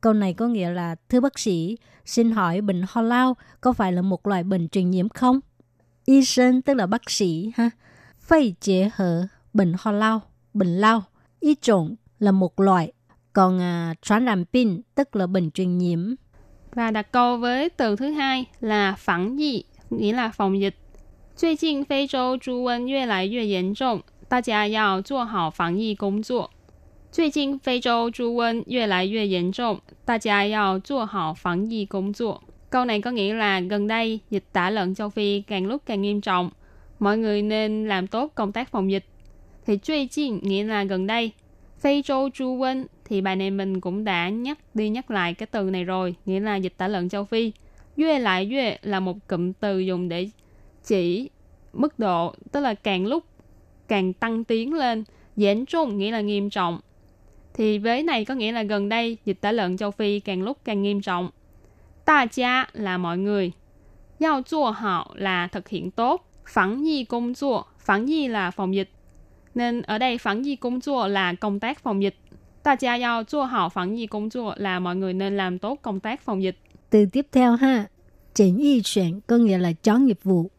[0.00, 3.92] Câu này có nghĩa là Thưa bác sĩ, xin hỏi bệnh ho lao có phải
[3.92, 5.40] là một loại bệnh truyền nhiễm không?
[6.04, 7.70] Y sinh tức là bác sĩ ha.
[8.18, 10.22] Phây chế hở, bệnh ho lao,
[10.54, 11.02] bệnh lao.
[11.40, 12.92] Y trộn là một loại.
[13.32, 16.14] Còn à, truyền染bệnh tức là bệnh truyền nhiễm.
[16.74, 20.76] Và đặt câu với từ thứ hai là phản yi, nghĩa là phòng dịch.
[21.36, 26.50] 最近非洲猪瘟越来越严重，大家要做好防疫工作。
[27.10, 32.42] 最近非洲猪瘟越来越严重，大家要做好防疫工作。
[32.70, 36.20] Câu này có nghĩa là gần đây dịch tả lợn châu Phi càng lúc càng nghiêm
[36.20, 36.50] trọng,
[36.98, 39.04] mọi người nên làm tốt công tác phòng dịch.
[39.66, 41.30] Thì truy chiên nghĩa là gần đây,
[41.78, 45.46] Phi châu chu quân thì bài này mình cũng đã nhắc đi nhắc lại cái
[45.46, 47.52] từ này rồi, nghĩa là dịch tả lợn châu Phi.
[47.96, 50.28] Yue lại yue là một cụm từ dùng để
[50.85, 51.29] chỉ
[51.73, 53.23] mức độ, tức là càng lúc
[53.87, 55.03] càng tăng tiến lên.
[55.35, 56.79] Diễn trung nghĩa là nghiêm trọng.
[57.53, 60.57] Thì với này có nghĩa là gần đây dịch tả lợn châu Phi càng lúc
[60.65, 61.29] càng nghiêm trọng.
[62.05, 63.51] Ta gia là mọi người.
[64.19, 66.31] Giao chua họ là thực hiện tốt.
[66.47, 68.89] Phản nhi công chua, phản nhi là phòng dịch.
[69.55, 72.15] Nên ở đây phản nhi công chua là công tác phòng dịch.
[72.63, 75.79] Ta gia giao chua họ phản nhi công chua là mọi người nên làm tốt
[75.81, 76.57] công tác phòng dịch.
[76.89, 77.85] Từ tiếp theo ha,
[78.33, 80.49] chỉnh y chuyển có nghĩa là chó nghiệp vụ.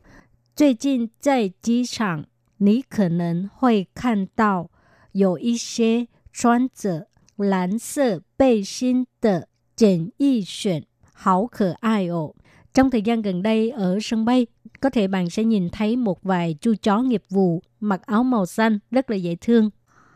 [0.55, 2.25] 最近在机场，
[2.57, 4.69] 你可能会看到
[5.13, 12.35] 有一些穿着蓝色背心的检疫犬，好可爱哦。
[12.73, 14.47] Trong thời gian gần đây ở sân bay,
[14.79, 18.45] có thể bạn sẽ nhìn thấy một vài chú chó nghiệp vụ mặc áo màu
[18.45, 19.69] xanh rất là dễ thương.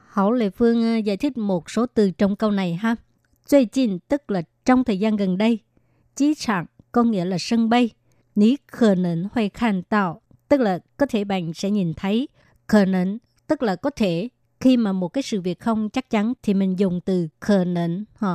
[0.08, 2.96] Hảo Lệ Phương giải thích một số từ trong câu này ha.
[3.46, 5.60] 最近 tức là trong thời gian gần đây.
[6.16, 7.90] Chí trạng có nghĩa là sân bay.
[8.36, 12.29] Ní khờ nấn huay khăn tạo tức là có thể bạn sẽ nhìn thấy
[12.67, 13.19] khờ nến.
[13.47, 14.29] Tức là có thể
[14.61, 18.05] khi mà một cái sự việc không chắc chắn thì mình dùng từ khờ nến
[18.21, 18.35] ha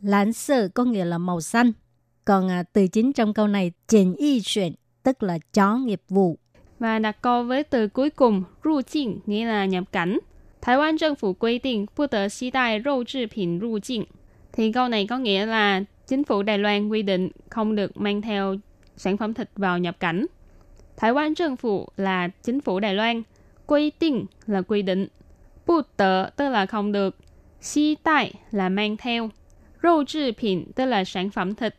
[0.00, 1.72] lãn sơ có nghĩa là màu xanh.
[2.24, 4.72] Còn à, từ chính trong câu này chỉnh y chuyển
[5.02, 6.38] tức là chó nghiệp vụ.
[6.78, 10.18] Và đặt câu với từ cuối cùng ru jin nghĩa là nhập cảnh.
[10.62, 14.04] Thái Lan chính phủ quy định bất được xí đại rau chế phẩm 入境.
[14.52, 18.22] Thì câu này có nghĩa là chính phủ Đài Loan quy định không được mang
[18.22, 18.56] theo
[18.96, 20.26] sản phẩm thịt vào nhập cảnh.
[20.96, 23.22] Thái Quan Chính phủ là chính phủ Đài Loan,
[23.66, 25.06] quy định là quy định,
[25.66, 27.16] bù tờ tức là không được,
[27.60, 29.30] xí đại là mang theo,
[29.82, 31.74] râu trị 品 tức là sản phẩm thịt,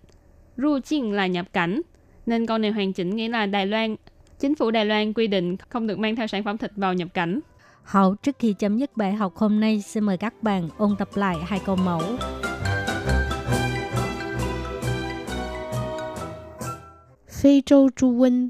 [0.57, 1.81] ru chinh là nhập cảnh.
[2.25, 3.95] Nên câu này hoàn chỉnh nghĩa là Đài Loan,
[4.39, 7.07] chính phủ Đài Loan quy định không được mang theo sản phẩm thịt vào nhập
[7.13, 7.39] cảnh.
[7.83, 11.09] Hậu trước khi chấm dứt bài học hôm nay, xin mời các bạn ôn tập
[11.15, 12.01] lại hai câu mẫu.
[17.29, 18.49] Phi Châu Chu Vinh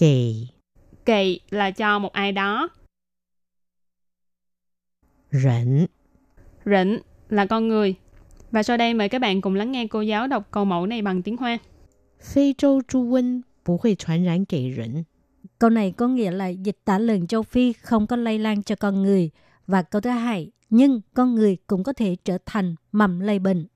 [0.00, 0.48] 给
[1.04, 2.68] Kỳ là cho một ai đó.
[5.30, 5.88] 人。
[6.64, 7.94] Rịnh là con người.
[8.50, 11.02] Và sau đây mời các bạn cùng lắng nghe cô giáo đọc câu mẫu này
[11.02, 11.58] bằng tiếng Hoa.
[12.20, 15.06] 非洲猪瘟不会传染给人。
[15.58, 18.74] Câu này có nghĩa là dịch tả lợn châu Phi không có lây lan cho
[18.76, 19.30] con người.
[19.66, 23.68] Và câu thứ hai, nhưng con người cũng có thể trở thành mầm lây bệnh.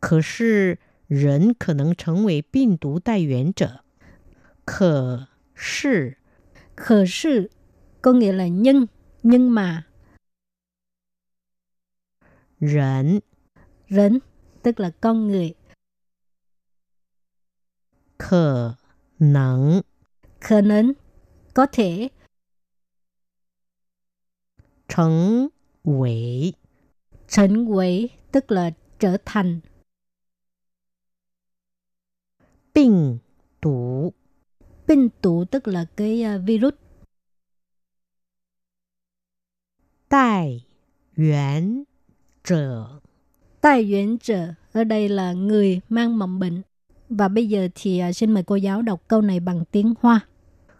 [0.00, 3.80] 可是人可能成为病毒带源者。
[4.64, 5.28] 可
[5.61, 6.17] 是,
[8.01, 8.85] có nghĩa là nhưng,
[9.23, 9.87] nhưng mà.
[12.59, 13.19] Rẫn
[13.89, 14.19] Rẫn
[14.63, 15.53] tức là con người.
[18.19, 18.73] Khờ
[19.19, 19.81] nắng
[20.39, 20.91] Khờ nắng
[21.53, 22.09] có thể.
[24.87, 25.47] Trấn
[25.83, 26.53] quỷ
[27.27, 29.59] Trấn quỷ tức là trở thành.
[32.73, 33.17] Bình
[34.90, 36.74] 病毒 Binh tụ tức là cái à, virus.
[40.08, 40.60] 带
[41.14, 41.86] 源
[42.44, 43.00] 者。
[43.60, 46.62] Tai yuan trợ ở đây là người mang mầm bệnh.
[47.08, 50.20] Và bây giờ thì à, xin mời cô giáo đọc câu này bằng tiếng Hoa.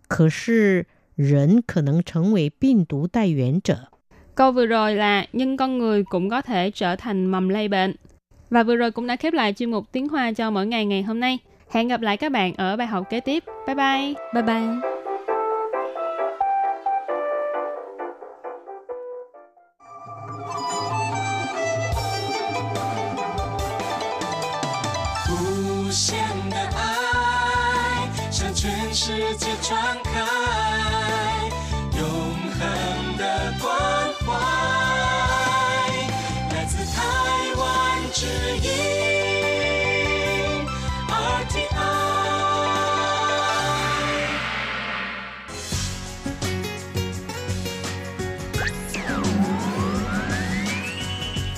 [0.09, 3.89] 可是人可能成为病毒带源者。
[4.35, 7.95] Câu vừa rồi là nhưng con người cũng có thể trở thành mầm lây bệnh.
[8.51, 11.03] Và vừa rồi cũng đã khép lại chuyên mục tiếng Hoa cho mỗi ngày ngày
[11.03, 11.39] hôm nay.
[11.72, 13.44] Hẹn gặp lại các bạn ở bài học kế tiếp.
[13.68, 14.14] Bye bye.
[14.34, 14.92] Bye bye.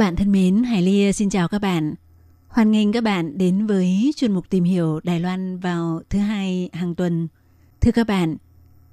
[0.00, 1.94] Bạn thân mến, Hải Ly xin chào các bạn.
[2.48, 6.70] Hoan nghênh các bạn đến với chuyên mục tìm hiểu Đài Loan vào thứ hai
[6.72, 7.28] hàng tuần.
[7.80, 8.36] Thưa các bạn,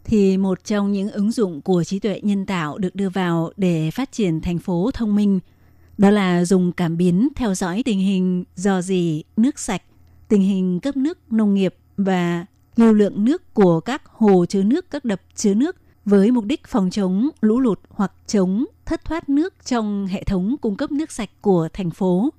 [0.04, 3.92] thì một trong những ứng dụng của trí tuệ nhân tạo được đưa vào để
[3.92, 5.40] phát triển thành phố thông minh
[5.98, 9.82] đó là dùng cảm biến theo dõi tình hình dò dỉ nước sạch,
[10.28, 14.92] tình hình cấp nước nông nghiệp và lưu lượng nước của các hồ chứa nước,
[14.92, 19.30] các đập chứa nước với mục đích phòng chống lũ lụt hoặc chống thất thoát
[19.30, 22.30] nước trong hệ thống cung cấp nước sạch của thành phố.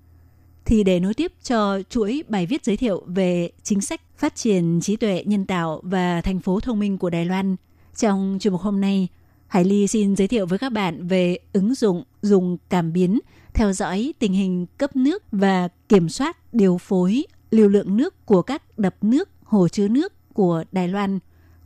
[0.64, 4.80] Thì để nối tiếp cho chuỗi bài viết giới thiệu về chính sách phát triển
[4.80, 7.56] trí tuệ nhân tạo và thành phố thông minh của Đài Loan,
[7.96, 9.08] trong chuyên mục hôm nay,
[9.46, 13.18] Hải Ly xin giới thiệu với các bạn về ứng dụng dùng cảm biến
[13.54, 18.42] theo dõi tình hình cấp nước và kiểm soát điều phối lưu lượng nước của
[18.42, 21.18] các đập nước, hồ chứa nước của Đài Loan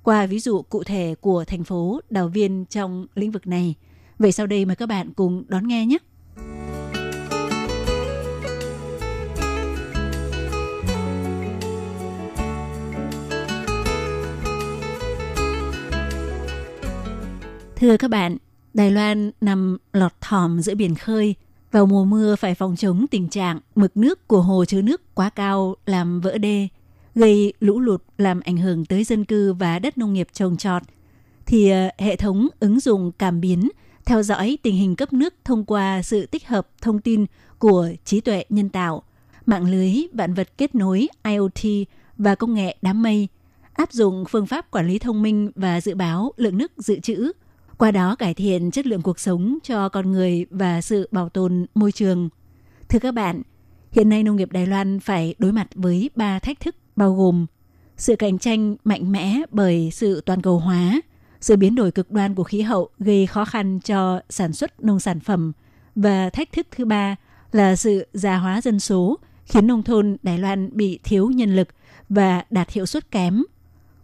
[0.02, 3.74] qua ví dụ cụ thể của thành phố Đào Viên trong lĩnh vực này.
[4.22, 5.98] Vậy sau đây mời các bạn cùng đón nghe nhé.
[17.76, 18.36] Thưa các bạn,
[18.74, 21.34] Đài Loan nằm lọt thỏm giữa biển khơi.
[21.72, 25.30] Vào mùa mưa phải phòng chống tình trạng mực nước của hồ chứa nước quá
[25.30, 26.68] cao làm vỡ đê,
[27.14, 30.82] gây lũ lụt làm ảnh hưởng tới dân cư và đất nông nghiệp trồng trọt.
[31.46, 33.68] Thì ờ, hệ thống ứng dụng cảm biến
[34.04, 37.26] theo dõi tình hình cấp nước thông qua sự tích hợp thông tin
[37.58, 39.02] của trí tuệ nhân tạo,
[39.46, 41.88] mạng lưới vạn vật kết nối IoT
[42.18, 43.28] và công nghệ đám mây,
[43.72, 47.32] áp dụng phương pháp quản lý thông minh và dự báo lượng nước dự trữ,
[47.78, 51.66] qua đó cải thiện chất lượng cuộc sống cho con người và sự bảo tồn
[51.74, 52.28] môi trường.
[52.88, 53.42] Thưa các bạn,
[53.90, 57.46] hiện nay nông nghiệp Đài Loan phải đối mặt với ba thách thức bao gồm
[57.96, 61.00] sự cạnh tranh mạnh mẽ bởi sự toàn cầu hóa,
[61.42, 65.00] sự biến đổi cực đoan của khí hậu gây khó khăn cho sản xuất nông
[65.00, 65.52] sản phẩm
[65.94, 67.16] và thách thức thứ ba
[67.52, 71.68] là sự già hóa dân số khiến nông thôn Đài Loan bị thiếu nhân lực
[72.08, 73.42] và đạt hiệu suất kém.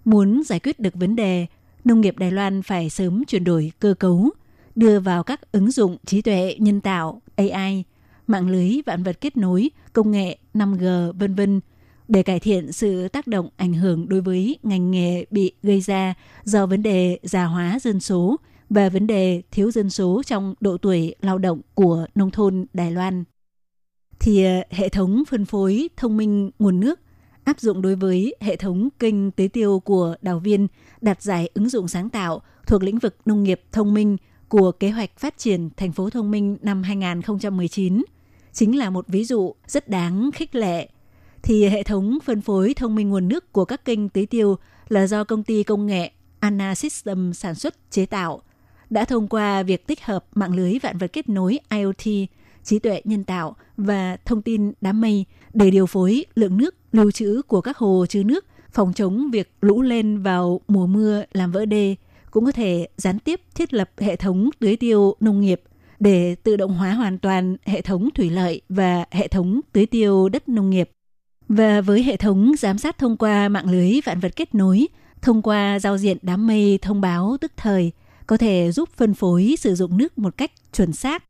[0.04, 1.46] Muốn giải quyết được vấn đề,
[1.84, 4.30] nông nghiệp Đài Loan phải sớm chuyển đổi cơ cấu,
[4.74, 7.84] đưa vào các ứng dụng trí tuệ nhân tạo AI,
[8.26, 11.60] mạng lưới vạn vật kết nối, công nghệ 5G vân vân
[12.08, 16.14] để cải thiện sự tác động ảnh hưởng đối với ngành nghề bị gây ra
[16.44, 18.36] do vấn đề già hóa dân số
[18.70, 22.90] và vấn đề thiếu dân số trong độ tuổi lao động của nông thôn Đài
[22.90, 23.24] Loan.
[24.20, 27.00] Thì ờ, hệ thống phân phối thông minh nguồn nước
[27.44, 30.66] áp dụng đối với hệ thống kênh tưới tiêu của đào viên
[31.00, 34.16] đạt giải ứng dụng sáng tạo thuộc lĩnh vực nông nghiệp thông minh
[34.48, 38.02] của kế hoạch phát triển thành phố thông minh năm 2019
[38.52, 40.88] chính là một ví dụ rất đáng khích lệ
[41.42, 44.56] thì hệ thống phân phối thông minh nguồn nước của các kênh tưới tiêu
[44.88, 48.42] là do công ty công nghệ Anna System sản xuất chế tạo,
[48.90, 52.28] đã thông qua việc tích hợp mạng lưới vạn vật kết nối IoT,
[52.64, 55.24] trí tuệ nhân tạo và thông tin đám mây
[55.54, 59.52] để điều phối lượng nước lưu trữ của các hồ chứa nước, phòng chống việc
[59.60, 61.96] lũ lên vào mùa mưa làm vỡ đê,
[62.30, 65.62] cũng có thể gián tiếp thiết lập hệ thống tưới tiêu nông nghiệp
[66.00, 70.28] để tự động hóa hoàn toàn hệ thống thủy lợi và hệ thống tưới tiêu
[70.28, 70.90] đất nông nghiệp.
[71.48, 74.86] Và với hệ thống giám sát thông qua mạng lưới vạn vật kết nối,
[75.22, 77.92] thông qua giao diện đám mây thông báo tức thời,
[78.26, 81.24] có thể giúp phân phối sử dụng nước một cách chuẩn xác.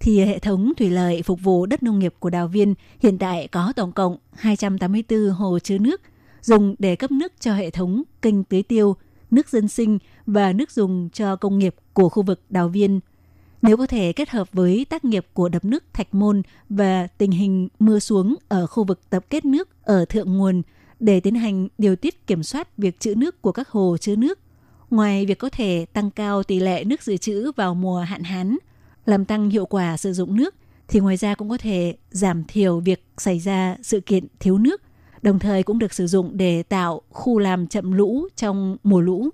[0.00, 3.48] Thì hệ thống thủy lợi phục vụ đất nông nghiệp của đào viên hiện tại
[3.48, 6.00] có tổng cộng 284 hồ chứa nước
[6.42, 8.96] dùng để cấp nước cho hệ thống kênh tưới tiêu,
[9.30, 13.00] nước dân sinh và nước dùng cho công nghiệp của khu vực đào viên.
[13.62, 17.30] Nếu có thể kết hợp với tác nghiệp của đập nước Thạch Môn và tình
[17.30, 20.62] hình mưa xuống ở khu vực tập kết nước ở thượng nguồn
[21.00, 24.38] để tiến hành điều tiết kiểm soát việc trữ nước của các hồ chứa nước,
[24.90, 28.56] ngoài việc có thể tăng cao tỷ lệ nước dự trữ vào mùa hạn hán,
[29.06, 30.54] làm tăng hiệu quả sử dụng nước,
[30.88, 34.82] thì ngoài ra cũng có thể giảm thiểu việc xảy ra sự kiện thiếu nước,
[35.22, 39.28] đồng thời cũng được sử dụng để tạo khu làm chậm lũ trong mùa lũ.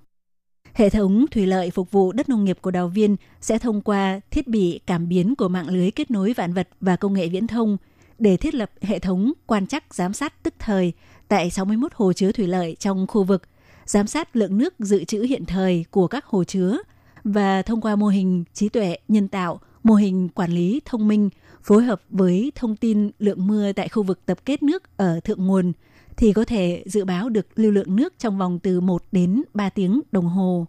[0.74, 4.20] Hệ thống thủy lợi phục vụ đất nông nghiệp của đào viên sẽ thông qua
[4.30, 7.46] thiết bị cảm biến của mạng lưới kết nối vạn vật và công nghệ viễn
[7.46, 7.76] thông
[8.18, 10.92] để thiết lập hệ thống quan trắc giám sát tức thời
[11.28, 13.42] tại 61 hồ chứa thủy lợi trong khu vực,
[13.84, 16.78] giám sát lượng nước dự trữ hiện thời của các hồ chứa
[17.24, 21.30] và thông qua mô hình trí tuệ nhân tạo, mô hình quản lý thông minh
[21.62, 25.46] phối hợp với thông tin lượng mưa tại khu vực tập kết nước ở thượng
[25.46, 25.72] nguồn–
[26.16, 29.70] thì có thể dự báo được lưu lượng nước trong vòng từ 1 đến 3
[29.70, 30.66] tiếng đồng hồ.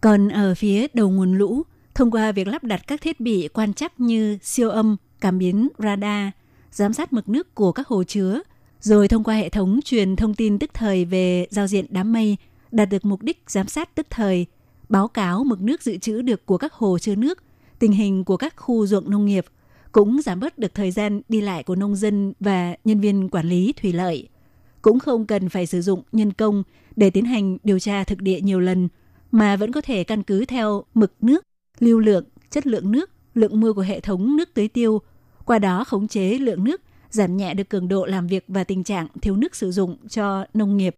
[0.00, 1.62] Còn ở phía đầu nguồn lũ,
[1.94, 5.68] thông qua việc lắp đặt các thiết bị quan trắc như siêu âm, cảm biến
[5.78, 6.28] radar,
[6.70, 8.40] giám sát mực nước của các hồ chứa,
[8.80, 12.36] rồi thông qua hệ thống truyền thông tin tức thời về giao diện đám mây,
[12.70, 14.46] đạt được mục đích giám sát tức thời,
[14.88, 17.42] báo cáo mực nước dự trữ được của các hồ chứa nước,
[17.78, 19.46] tình hình của các khu ruộng nông nghiệp,
[19.92, 23.48] cũng giảm bớt được thời gian đi lại của nông dân và nhân viên quản
[23.48, 24.28] lý thủy lợi
[24.82, 26.62] cũng không cần phải sử dụng nhân công
[26.96, 28.88] để tiến hành điều tra thực địa nhiều lần,
[29.30, 31.44] mà vẫn có thể căn cứ theo mực nước,
[31.78, 35.00] lưu lượng, chất lượng nước, lượng mưa của hệ thống nước tưới tiêu,
[35.44, 36.80] qua đó khống chế lượng nước,
[37.10, 40.46] giảm nhẹ được cường độ làm việc và tình trạng thiếu nước sử dụng cho
[40.54, 40.94] nông nghiệp.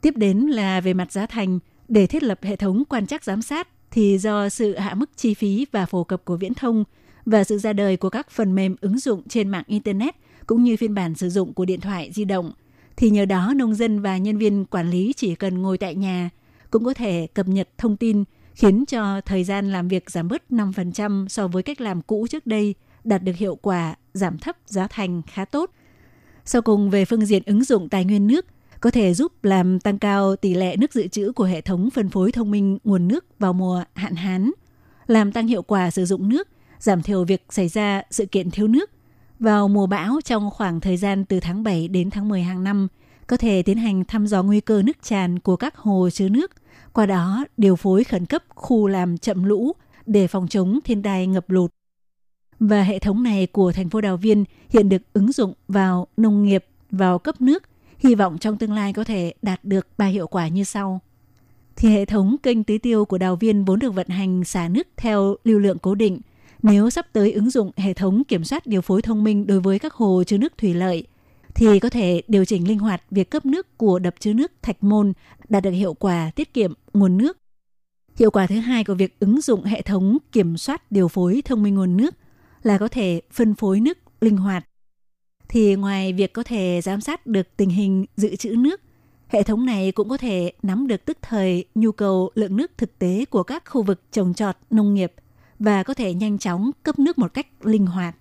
[0.00, 3.42] Tiếp đến là về mặt giá thành, để thiết lập hệ thống quan trắc giám
[3.42, 6.84] sát thì do sự hạ mức chi phí và phổ cập của viễn thông
[7.26, 10.14] và sự ra đời của các phần mềm ứng dụng trên mạng Internet
[10.46, 12.52] cũng như phiên bản sử dụng của điện thoại di động
[12.96, 16.30] thì nhờ đó nông dân và nhân viên quản lý chỉ cần ngồi tại nhà
[16.70, 20.42] cũng có thể cập nhật thông tin khiến cho thời gian làm việc giảm bớt
[20.50, 24.86] 5% so với cách làm cũ trước đây, đạt được hiệu quả giảm thấp giá
[24.86, 25.70] thành khá tốt.
[26.44, 28.46] Sau cùng về phương diện ứng dụng tài nguyên nước,
[28.80, 32.08] có thể giúp làm tăng cao tỷ lệ nước dự trữ của hệ thống phân
[32.08, 34.50] phối thông minh nguồn nước vào mùa hạn hán,
[35.06, 36.48] làm tăng hiệu quả sử dụng nước,
[36.82, 38.90] giảm thiểu việc xảy ra sự kiện thiếu nước–
[39.42, 42.88] vào mùa bão trong khoảng thời gian từ tháng 7 đến tháng 10 hàng năm,
[43.26, 46.50] có thể tiến hành thăm dò nguy cơ nước tràn của các hồ chứa nước,
[46.92, 49.72] qua đó điều phối khẩn cấp khu làm chậm lũ
[50.06, 51.70] để phòng chống thiên tai ngập lụt.
[52.60, 56.42] Và hệ thống này của thành phố Đào Viên hiện được ứng dụng vào nông
[56.42, 57.62] nghiệp, vào cấp nước,
[57.98, 61.00] hy vọng trong tương lai có thể đạt được ba hiệu quả như sau.
[61.76, 64.88] Thì hệ thống kênh tưới tiêu của Đào Viên vốn được vận hành xả nước
[64.96, 66.20] theo lưu lượng cố định–
[66.62, 69.78] nếu sắp tới ứng dụng hệ thống kiểm soát điều phối thông minh đối với
[69.78, 71.06] các hồ chứa nước thủy lợi,
[71.54, 74.82] thì có thể điều chỉnh linh hoạt việc cấp nước của đập chứa nước Thạch
[74.84, 75.12] Môn
[75.48, 77.38] đạt được hiệu quả tiết kiệm nguồn nước.
[78.18, 81.62] Hiệu quả thứ hai của việc ứng dụng hệ thống kiểm soát điều phối thông
[81.62, 82.14] minh nguồn nước
[82.62, 84.68] là có thể phân phối nước linh hoạt.
[85.48, 88.80] Thì ngoài việc có thể giám sát được tình hình dự trữ nước,
[89.28, 92.98] hệ thống này cũng có thể nắm được tức thời nhu cầu lượng nước thực
[92.98, 95.12] tế của các khu vực trồng trọt nông nghiệp
[95.62, 98.16] và có thể nhanh chóng cấp nước một cách linh hoạt.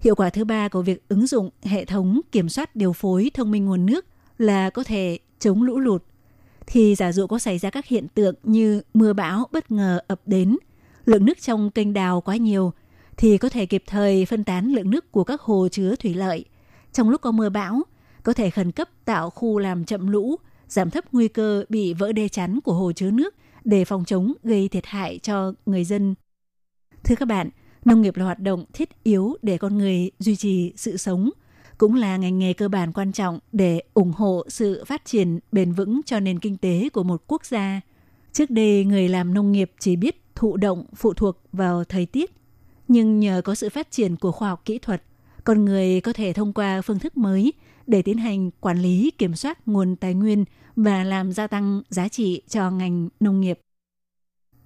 [0.00, 3.50] Hiệu quả thứ ba của việc ứng dụng hệ thống kiểm soát điều phối thông
[3.50, 4.06] minh nguồn nước
[4.38, 6.02] là có thể chống lũ lụt.
[6.66, 10.20] Thì giả dụ có xảy ra các hiện tượng như mưa bão bất ngờ ập
[10.26, 10.56] đến,
[11.04, 12.72] lượng nước trong kênh đào quá nhiều,
[13.16, 16.44] thì có thể kịp thời phân tán lượng nước của các hồ chứa thủy lợi.
[16.92, 17.82] Trong lúc có mưa bão,
[18.22, 20.36] có thể khẩn cấp tạo khu làm chậm lũ,
[20.68, 23.34] giảm thấp nguy cơ bị vỡ đê chắn của hồ chứa nước
[23.64, 26.14] để phòng chống gây thiệt hại cho người dân
[27.04, 27.48] Thưa các bạn,
[27.84, 31.30] nông nghiệp là hoạt động thiết yếu để con người duy trì sự sống,
[31.78, 35.72] cũng là ngành nghề cơ bản quan trọng để ủng hộ sự phát triển bền
[35.72, 37.80] vững cho nền kinh tế của một quốc gia.
[38.32, 42.30] Trước đây, người làm nông nghiệp chỉ biết thụ động phụ thuộc vào thời tiết,
[42.88, 45.02] nhưng nhờ có sự phát triển của khoa học kỹ thuật,
[45.44, 47.52] con người có thể thông qua phương thức mới
[47.86, 50.44] để tiến hành quản lý kiểm soát nguồn tài nguyên
[50.76, 53.60] và làm gia tăng giá trị cho ngành nông nghiệp.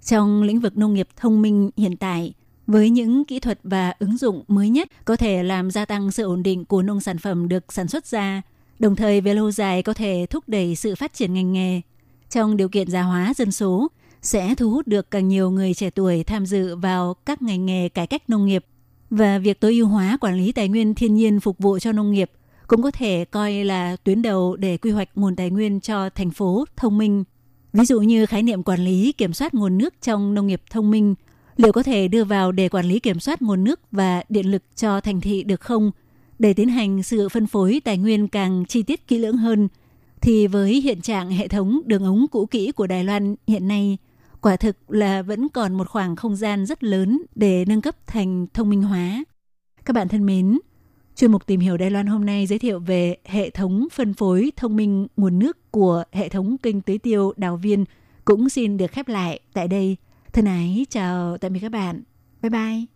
[0.07, 2.32] Trong lĩnh vực nông nghiệp thông minh hiện tại,
[2.66, 6.24] với những kỹ thuật và ứng dụng mới nhất có thể làm gia tăng sự
[6.24, 8.42] ổn định của nông sản phẩm được sản xuất ra,
[8.78, 11.80] đồng thời về lâu dài có thể thúc đẩy sự phát triển ngành nghề.
[12.30, 13.88] Trong điều kiện già hóa dân số,
[14.22, 17.88] sẽ thu hút được càng nhiều người trẻ tuổi tham dự vào các ngành nghề
[17.88, 18.64] cải cách nông nghiệp.
[19.11, 22.12] Và việc tối ưu hóa quản lý tài nguyên thiên nhiên phục vụ cho nông
[22.12, 22.30] nghiệp
[22.66, 26.30] cũng có thể coi là tuyến đầu để quy hoạch nguồn tài nguyên cho thành
[26.30, 27.24] phố thông minh.
[27.79, 30.91] Ví dụ như khái niệm quản lý kiểm soát nguồn nước trong nông nghiệp thông
[30.91, 31.14] minh,
[31.57, 34.62] liệu có thể đưa vào để quản lý kiểm soát nguồn nước và điện lực
[34.77, 35.91] cho thành thị được không?
[36.39, 39.68] Để tiến hành sự phân phối tài nguyên càng chi tiết kỹ lưỡng hơn,
[40.20, 43.99] thì với hiện trạng hệ thống đường ống cũ kỹ của Đài Loan hiện nay,
[44.41, 48.47] Quả thực là vẫn còn một khoảng không gian rất lớn để nâng cấp thành
[48.55, 49.24] thông minh hóa.
[49.85, 50.59] Các bạn thân mến,
[51.17, 54.53] chuyên mục tìm hiểu Đài Loan hôm nay giới thiệu về hệ thống phân phối
[54.57, 57.85] thông minh nguồn nước của hệ thống kênh tưới tiêu Đào Viên
[58.25, 59.97] cũng xin được khép lại tại đây.
[60.33, 62.03] Thân ái chào tạm biệt các bạn.
[62.43, 62.95] Bye bye.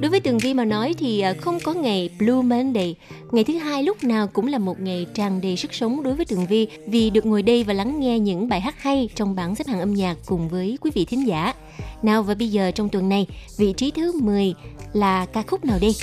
[0.00, 2.96] Đối với Tường Vi mà nói thì à, không có ngày Blue Monday.
[3.30, 6.24] Ngày thứ hai lúc nào cũng là một ngày tràn đầy sức sống đối với
[6.24, 9.54] Tường Vi vì được ngồi đây và lắng nghe những bài hát hay trong bảng
[9.54, 11.54] xếp hạng âm nhạc cùng với quý vị thính giả.
[12.02, 13.26] Nào và bây giờ trong tuần này,
[13.58, 14.54] vị trí thứ 10
[14.92, 15.96] là ca khúc nào đi?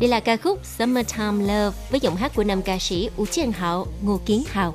[0.00, 3.52] Đây là ca khúc Summertime Love với giọng hát của nam ca sĩ Ú Chiên
[3.52, 4.74] Hạo, Ngô Kiến Hào.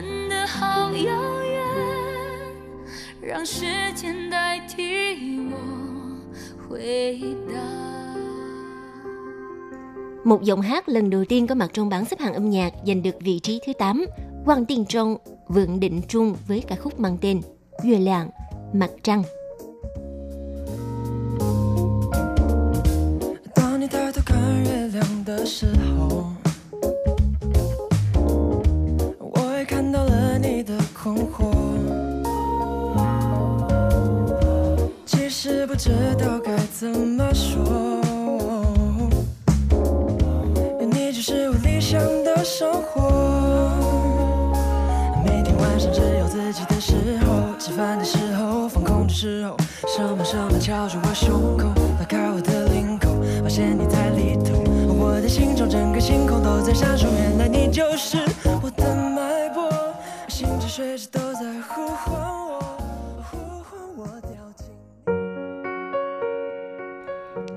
[0.00, 1.60] 真的好遥远，
[3.20, 5.56] 让时间代替我
[6.66, 7.20] 回
[7.52, 7.60] 答。
[10.24, 13.16] Một giọng hát lần đầu tiên có mặt trong bảng xếp hạng âm nhạc giành được
[13.20, 14.06] vị trí thứ 8,
[14.44, 15.16] Quang Tiên Trong,
[15.48, 17.40] Vượng Định Trung với ca khúc mang tên
[17.82, 18.28] 月亮,
[18.72, 19.22] Mặt Trăng.
[35.83, 37.59] 知道该怎么说。
[40.79, 43.09] 有你就是我理想的生活。
[45.25, 46.93] 每天晚上只有自己的时
[47.25, 49.57] 候，吃饭的时候，放空的时候，
[49.87, 51.65] 上班上班敲着我胸口，
[51.99, 53.09] 拉开我的领口，
[53.41, 54.61] 发现你在里头。
[54.87, 58.19] 我的心中整个星空都在闪烁，原来你就是
[58.61, 59.67] 我的脉搏，
[60.27, 61.07] 心之水之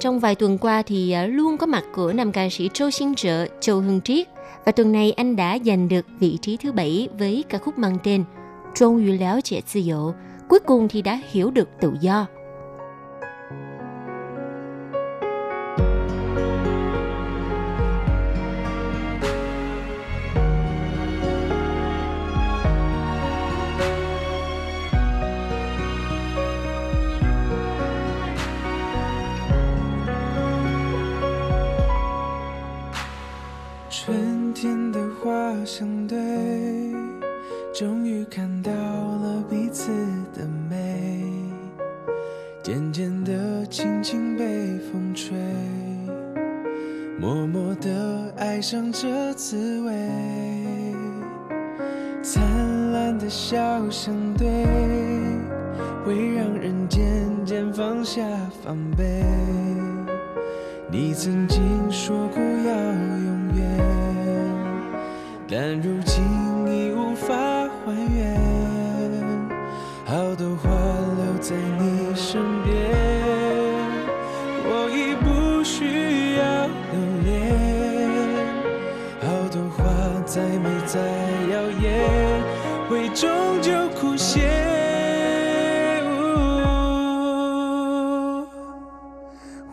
[0.05, 3.15] Trong vài tuần qua thì à, luôn có mặt của nam ca sĩ Châu Sinh
[3.15, 4.27] Trợ, Châu Hưng Triết.
[4.65, 7.99] Và tuần này anh đã giành được vị trí thứ bảy với ca khúc mang
[8.05, 8.25] tên
[8.75, 10.13] Trong yu léo trẻ tự dụ
[10.49, 12.27] Cuối cùng thì đã hiểu được tự do.“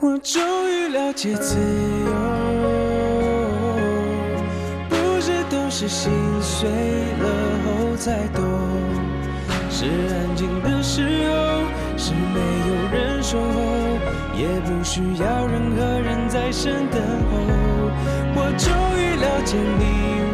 [0.04, 2.12] 我终于了解自由，
[4.90, 6.68] 不是都是心碎
[7.20, 7.30] 了
[7.64, 8.44] 后才懂，
[9.70, 11.62] 是安静的时候，
[11.98, 13.46] 是没有人守候，
[14.36, 17.00] 也不需要任何人在身等
[17.30, 17.38] 候。
[18.34, 19.84] 我终于了解你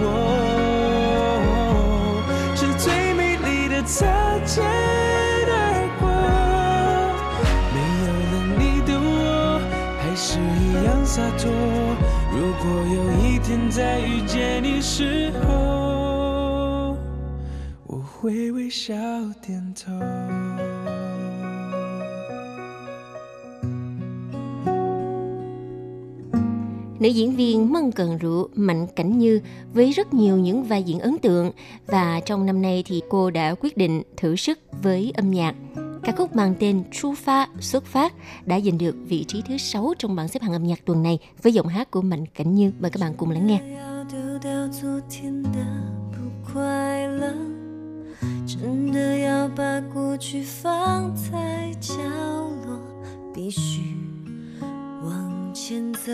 [0.02, 0.08] 我，
[2.56, 4.06] 是最美丽的擦
[4.46, 4.64] 肩
[11.17, 11.51] 洒脱。
[12.35, 16.97] 如果有一天再遇见你时候，
[17.87, 18.95] 我会微笑
[19.47, 19.93] 点头。
[27.01, 29.41] Nữ diễn viên Mân Cần Rượu Mạnh Cảnh Như
[29.75, 31.51] với rất nhiều những vai diễn ấn tượng
[31.87, 35.55] và trong năm nay thì cô đã quyết định thử sức với âm nhạc.
[36.07, 38.15] Ca khúc mang tên Chu Pha xuất phát
[38.47, 41.19] đã giành được vị trí thứ 6 trong bảng xếp hạng âm nhạc tuần này
[41.43, 42.73] với giọng hát của Mạnh Cảnh Như.
[42.81, 43.61] Mời các bạn cùng lắng nghe.
[43.77, 45.59] 要丢掉昨天的
[46.13, 47.35] 不快乐，
[48.47, 51.95] 真的要把过去放在角
[52.67, 52.81] 落，
[53.35, 53.81] 必须
[55.05, 56.13] 往前走，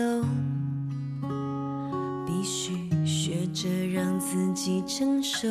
[2.27, 2.73] 必须
[3.05, 5.47] 学着让自己成熟。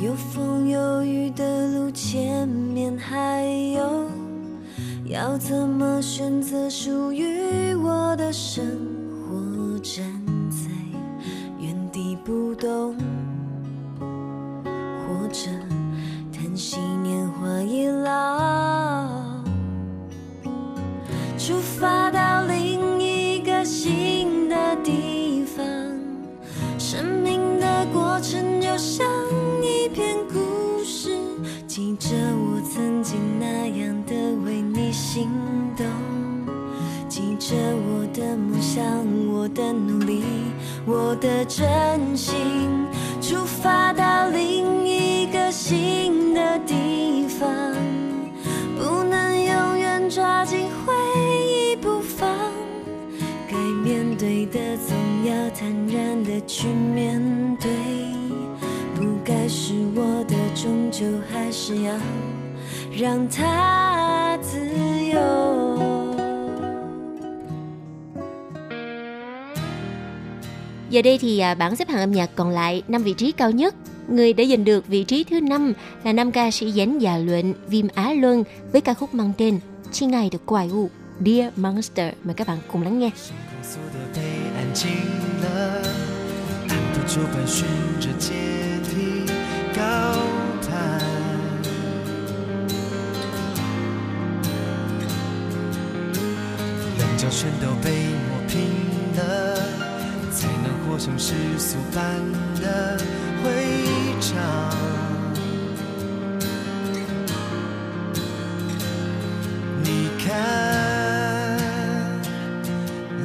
[0.00, 3.42] 有风有雨的路，前面还
[3.74, 4.06] 有。
[5.06, 8.64] 要怎么选择属于我的生
[9.28, 9.76] 活？
[9.80, 10.04] 站
[10.50, 10.68] 在
[11.58, 12.94] 原地不动，
[13.98, 15.50] 或者
[16.32, 19.08] 叹息年华已老，
[21.36, 25.66] 出发到另一个新的地方。
[26.78, 29.04] 生命的过程就像
[41.08, 42.36] 我的真心。
[43.22, 47.48] 出发到另一个新的地方，
[48.76, 50.92] 不能永远抓紧回
[51.46, 52.28] 忆不放。
[53.50, 54.94] 该面对的总
[55.24, 57.18] 要坦然的去面
[57.58, 57.70] 对，
[58.94, 61.94] 不该是我的，终究还是要
[62.92, 63.46] 让它
[70.98, 73.50] Giờ đây thì à, bảng xếp hạng âm nhạc còn lại 5 vị trí cao
[73.50, 73.74] nhất.
[74.08, 75.72] Người đã giành được vị trí thứ 5
[76.04, 79.60] là nam ca sĩ Dánh Già Luận, Vim Á Luân với ca khúc mang tên
[79.92, 80.90] Chi Ngày Được Quài U,
[81.26, 82.14] Dear Monster.
[82.24, 83.10] Mời các bạn cùng lắng nghe.
[100.98, 102.02] 像世俗般
[102.60, 102.98] 的
[103.42, 103.48] 会
[104.20, 104.36] 场。
[109.80, 111.56] 你看，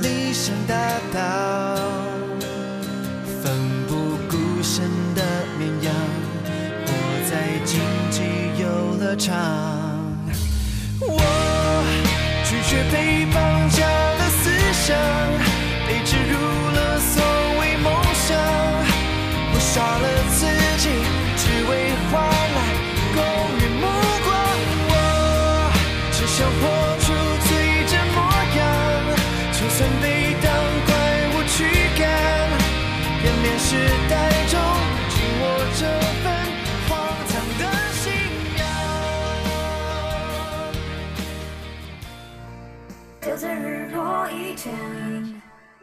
[0.02, 0.76] 理想大
[1.12, 1.20] 道，
[3.42, 3.52] 奋
[3.88, 4.84] 不顾身
[5.16, 5.22] 的
[5.58, 5.92] 绵羊，
[6.86, 6.92] 活
[7.28, 8.22] 在经济
[8.62, 9.34] 游乐场。
[11.02, 11.18] 我
[12.46, 13.78] 拒绝被绑架
[14.20, 14.52] 的思
[14.86, 14.96] 想，
[26.36, 26.58] 想活
[26.98, 27.14] 出
[27.48, 28.18] 最真模
[28.58, 28.60] 样，
[29.52, 30.50] 就算被当
[30.88, 30.92] 怪
[31.30, 31.54] 物驱
[31.96, 32.02] 赶，
[33.24, 33.78] 人面时
[34.10, 34.12] 代
[34.48, 34.58] 中
[35.10, 35.44] 紧握
[35.78, 35.82] 这
[36.24, 36.26] 份
[36.90, 36.92] 荒
[37.30, 37.62] 唐的
[37.94, 38.02] 信
[38.58, 38.62] 仰。
[43.22, 44.74] 就在日落以前，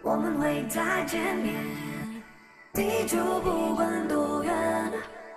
[0.03, 1.55] 我们会再见面。
[2.75, 4.53] 地球不管多远，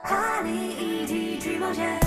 [0.02, 2.00] 和你一起去冒险，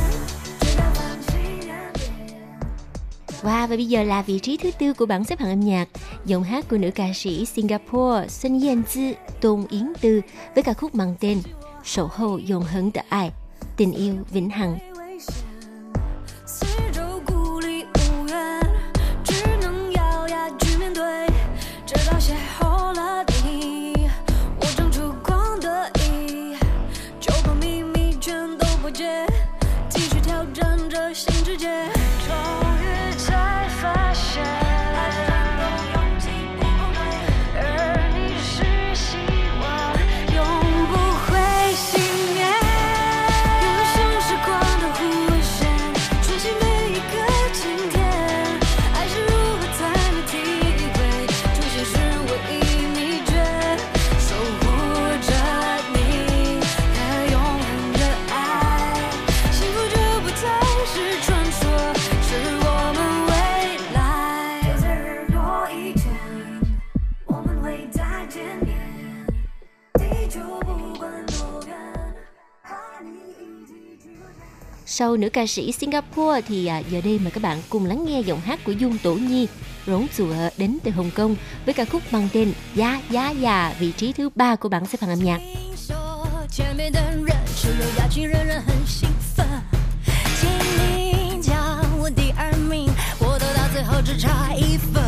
[3.46, 5.88] Wow, và bây giờ là vị trí thứ tư của bảng xếp hạng âm nhạc,
[6.26, 10.22] giọng hát của nữ ca sĩ Singapore Xuân Yên Tư, Tôn Yến Tư
[10.56, 11.42] với ca khúc mang tên
[11.84, 13.32] Sổ hậu永恒的爱,
[13.78, 14.80] tình yêu vĩnh hằng.
[14.98, 15.34] 危险，
[16.46, 16.66] 四
[74.96, 78.22] Sau nữ ca sĩ Singapore thì à, giờ đây mời các bạn cùng lắng nghe
[78.22, 79.48] giọng hát của Dung Tổ Nhi,
[79.88, 81.36] rốn chùa đến từ Hồng Kông
[81.66, 85.02] với ca khúc mang tên Giá Giá Già, vị trí thứ ba của bảng xếp
[85.02, 85.38] hạng âm nhạc.
[85.38, 89.46] 听说前面的人是有雅群，人人很兴奋。
[90.40, 92.90] 请你将我第二名，
[93.20, 95.05] 我得到最后只差一分。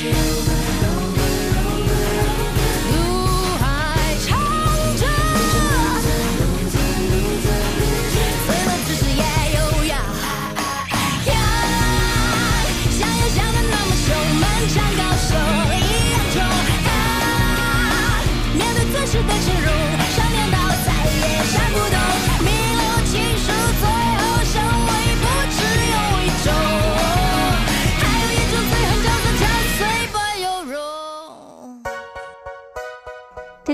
[0.00, 0.47] you.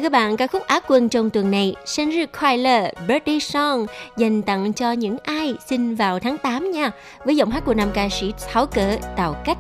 [0.05, 1.74] các bạn ca khúc Á quân trong tuần này.
[1.84, 3.86] Sinh nhật khoai lơ, Birthday Song,
[4.16, 6.90] dành tặng cho những ai sinh vào tháng 8 nha.
[7.24, 9.59] Với giọng hát của nam ca sĩ Tháo Cỡ Tạo Cách.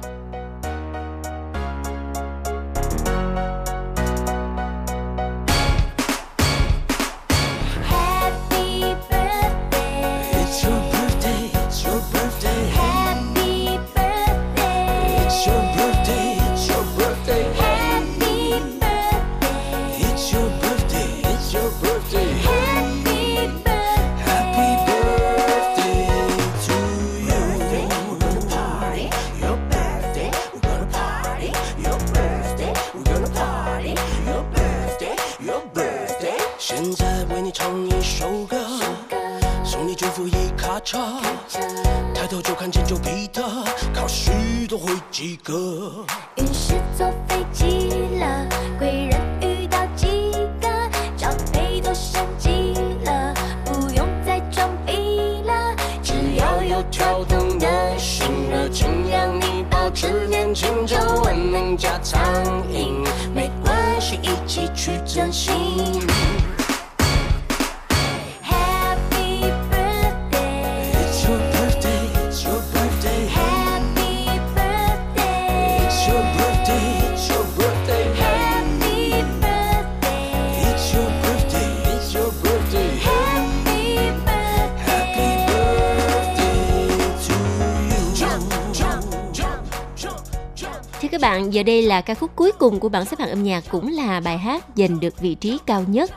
[91.64, 94.38] đây là ca khúc cuối cùng của bảng xếp hạng âm nhạc cũng là bài
[94.38, 96.10] hát giành được vị trí cao nhất.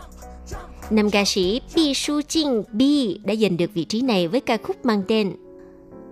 [0.89, 4.57] Nam ca sĩ Bi Su Jin Bi đã giành được vị trí này với ca
[4.57, 5.35] khúc mang tên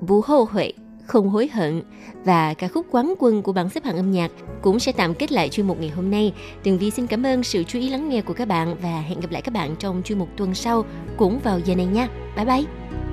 [0.02, 0.74] Bú hô huệ,
[1.08, 1.82] không hối hận
[2.26, 4.32] và ca khúc quán quân của bảng xếp hạng âm nhạc
[4.62, 6.34] cũng sẽ tạm kết lại chuyên mục ngày hôm nay.
[6.64, 9.20] Tường Vi xin cảm ơn sự chú ý lắng nghe của các bạn và hẹn
[9.20, 10.86] gặp lại các bạn trong chuyên mục tuần sau
[11.18, 12.08] cũng vào giờ này nha.
[12.36, 13.05] Bye bye!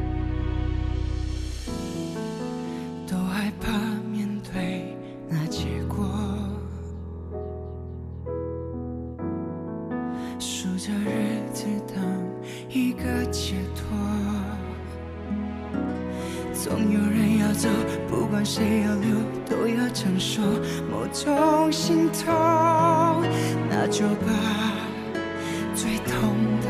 [18.45, 19.11] 谁要留
[19.49, 20.43] 都要承受
[20.91, 23.23] 某种心痛
[23.71, 24.33] 那就把
[25.75, 26.62] 最痛。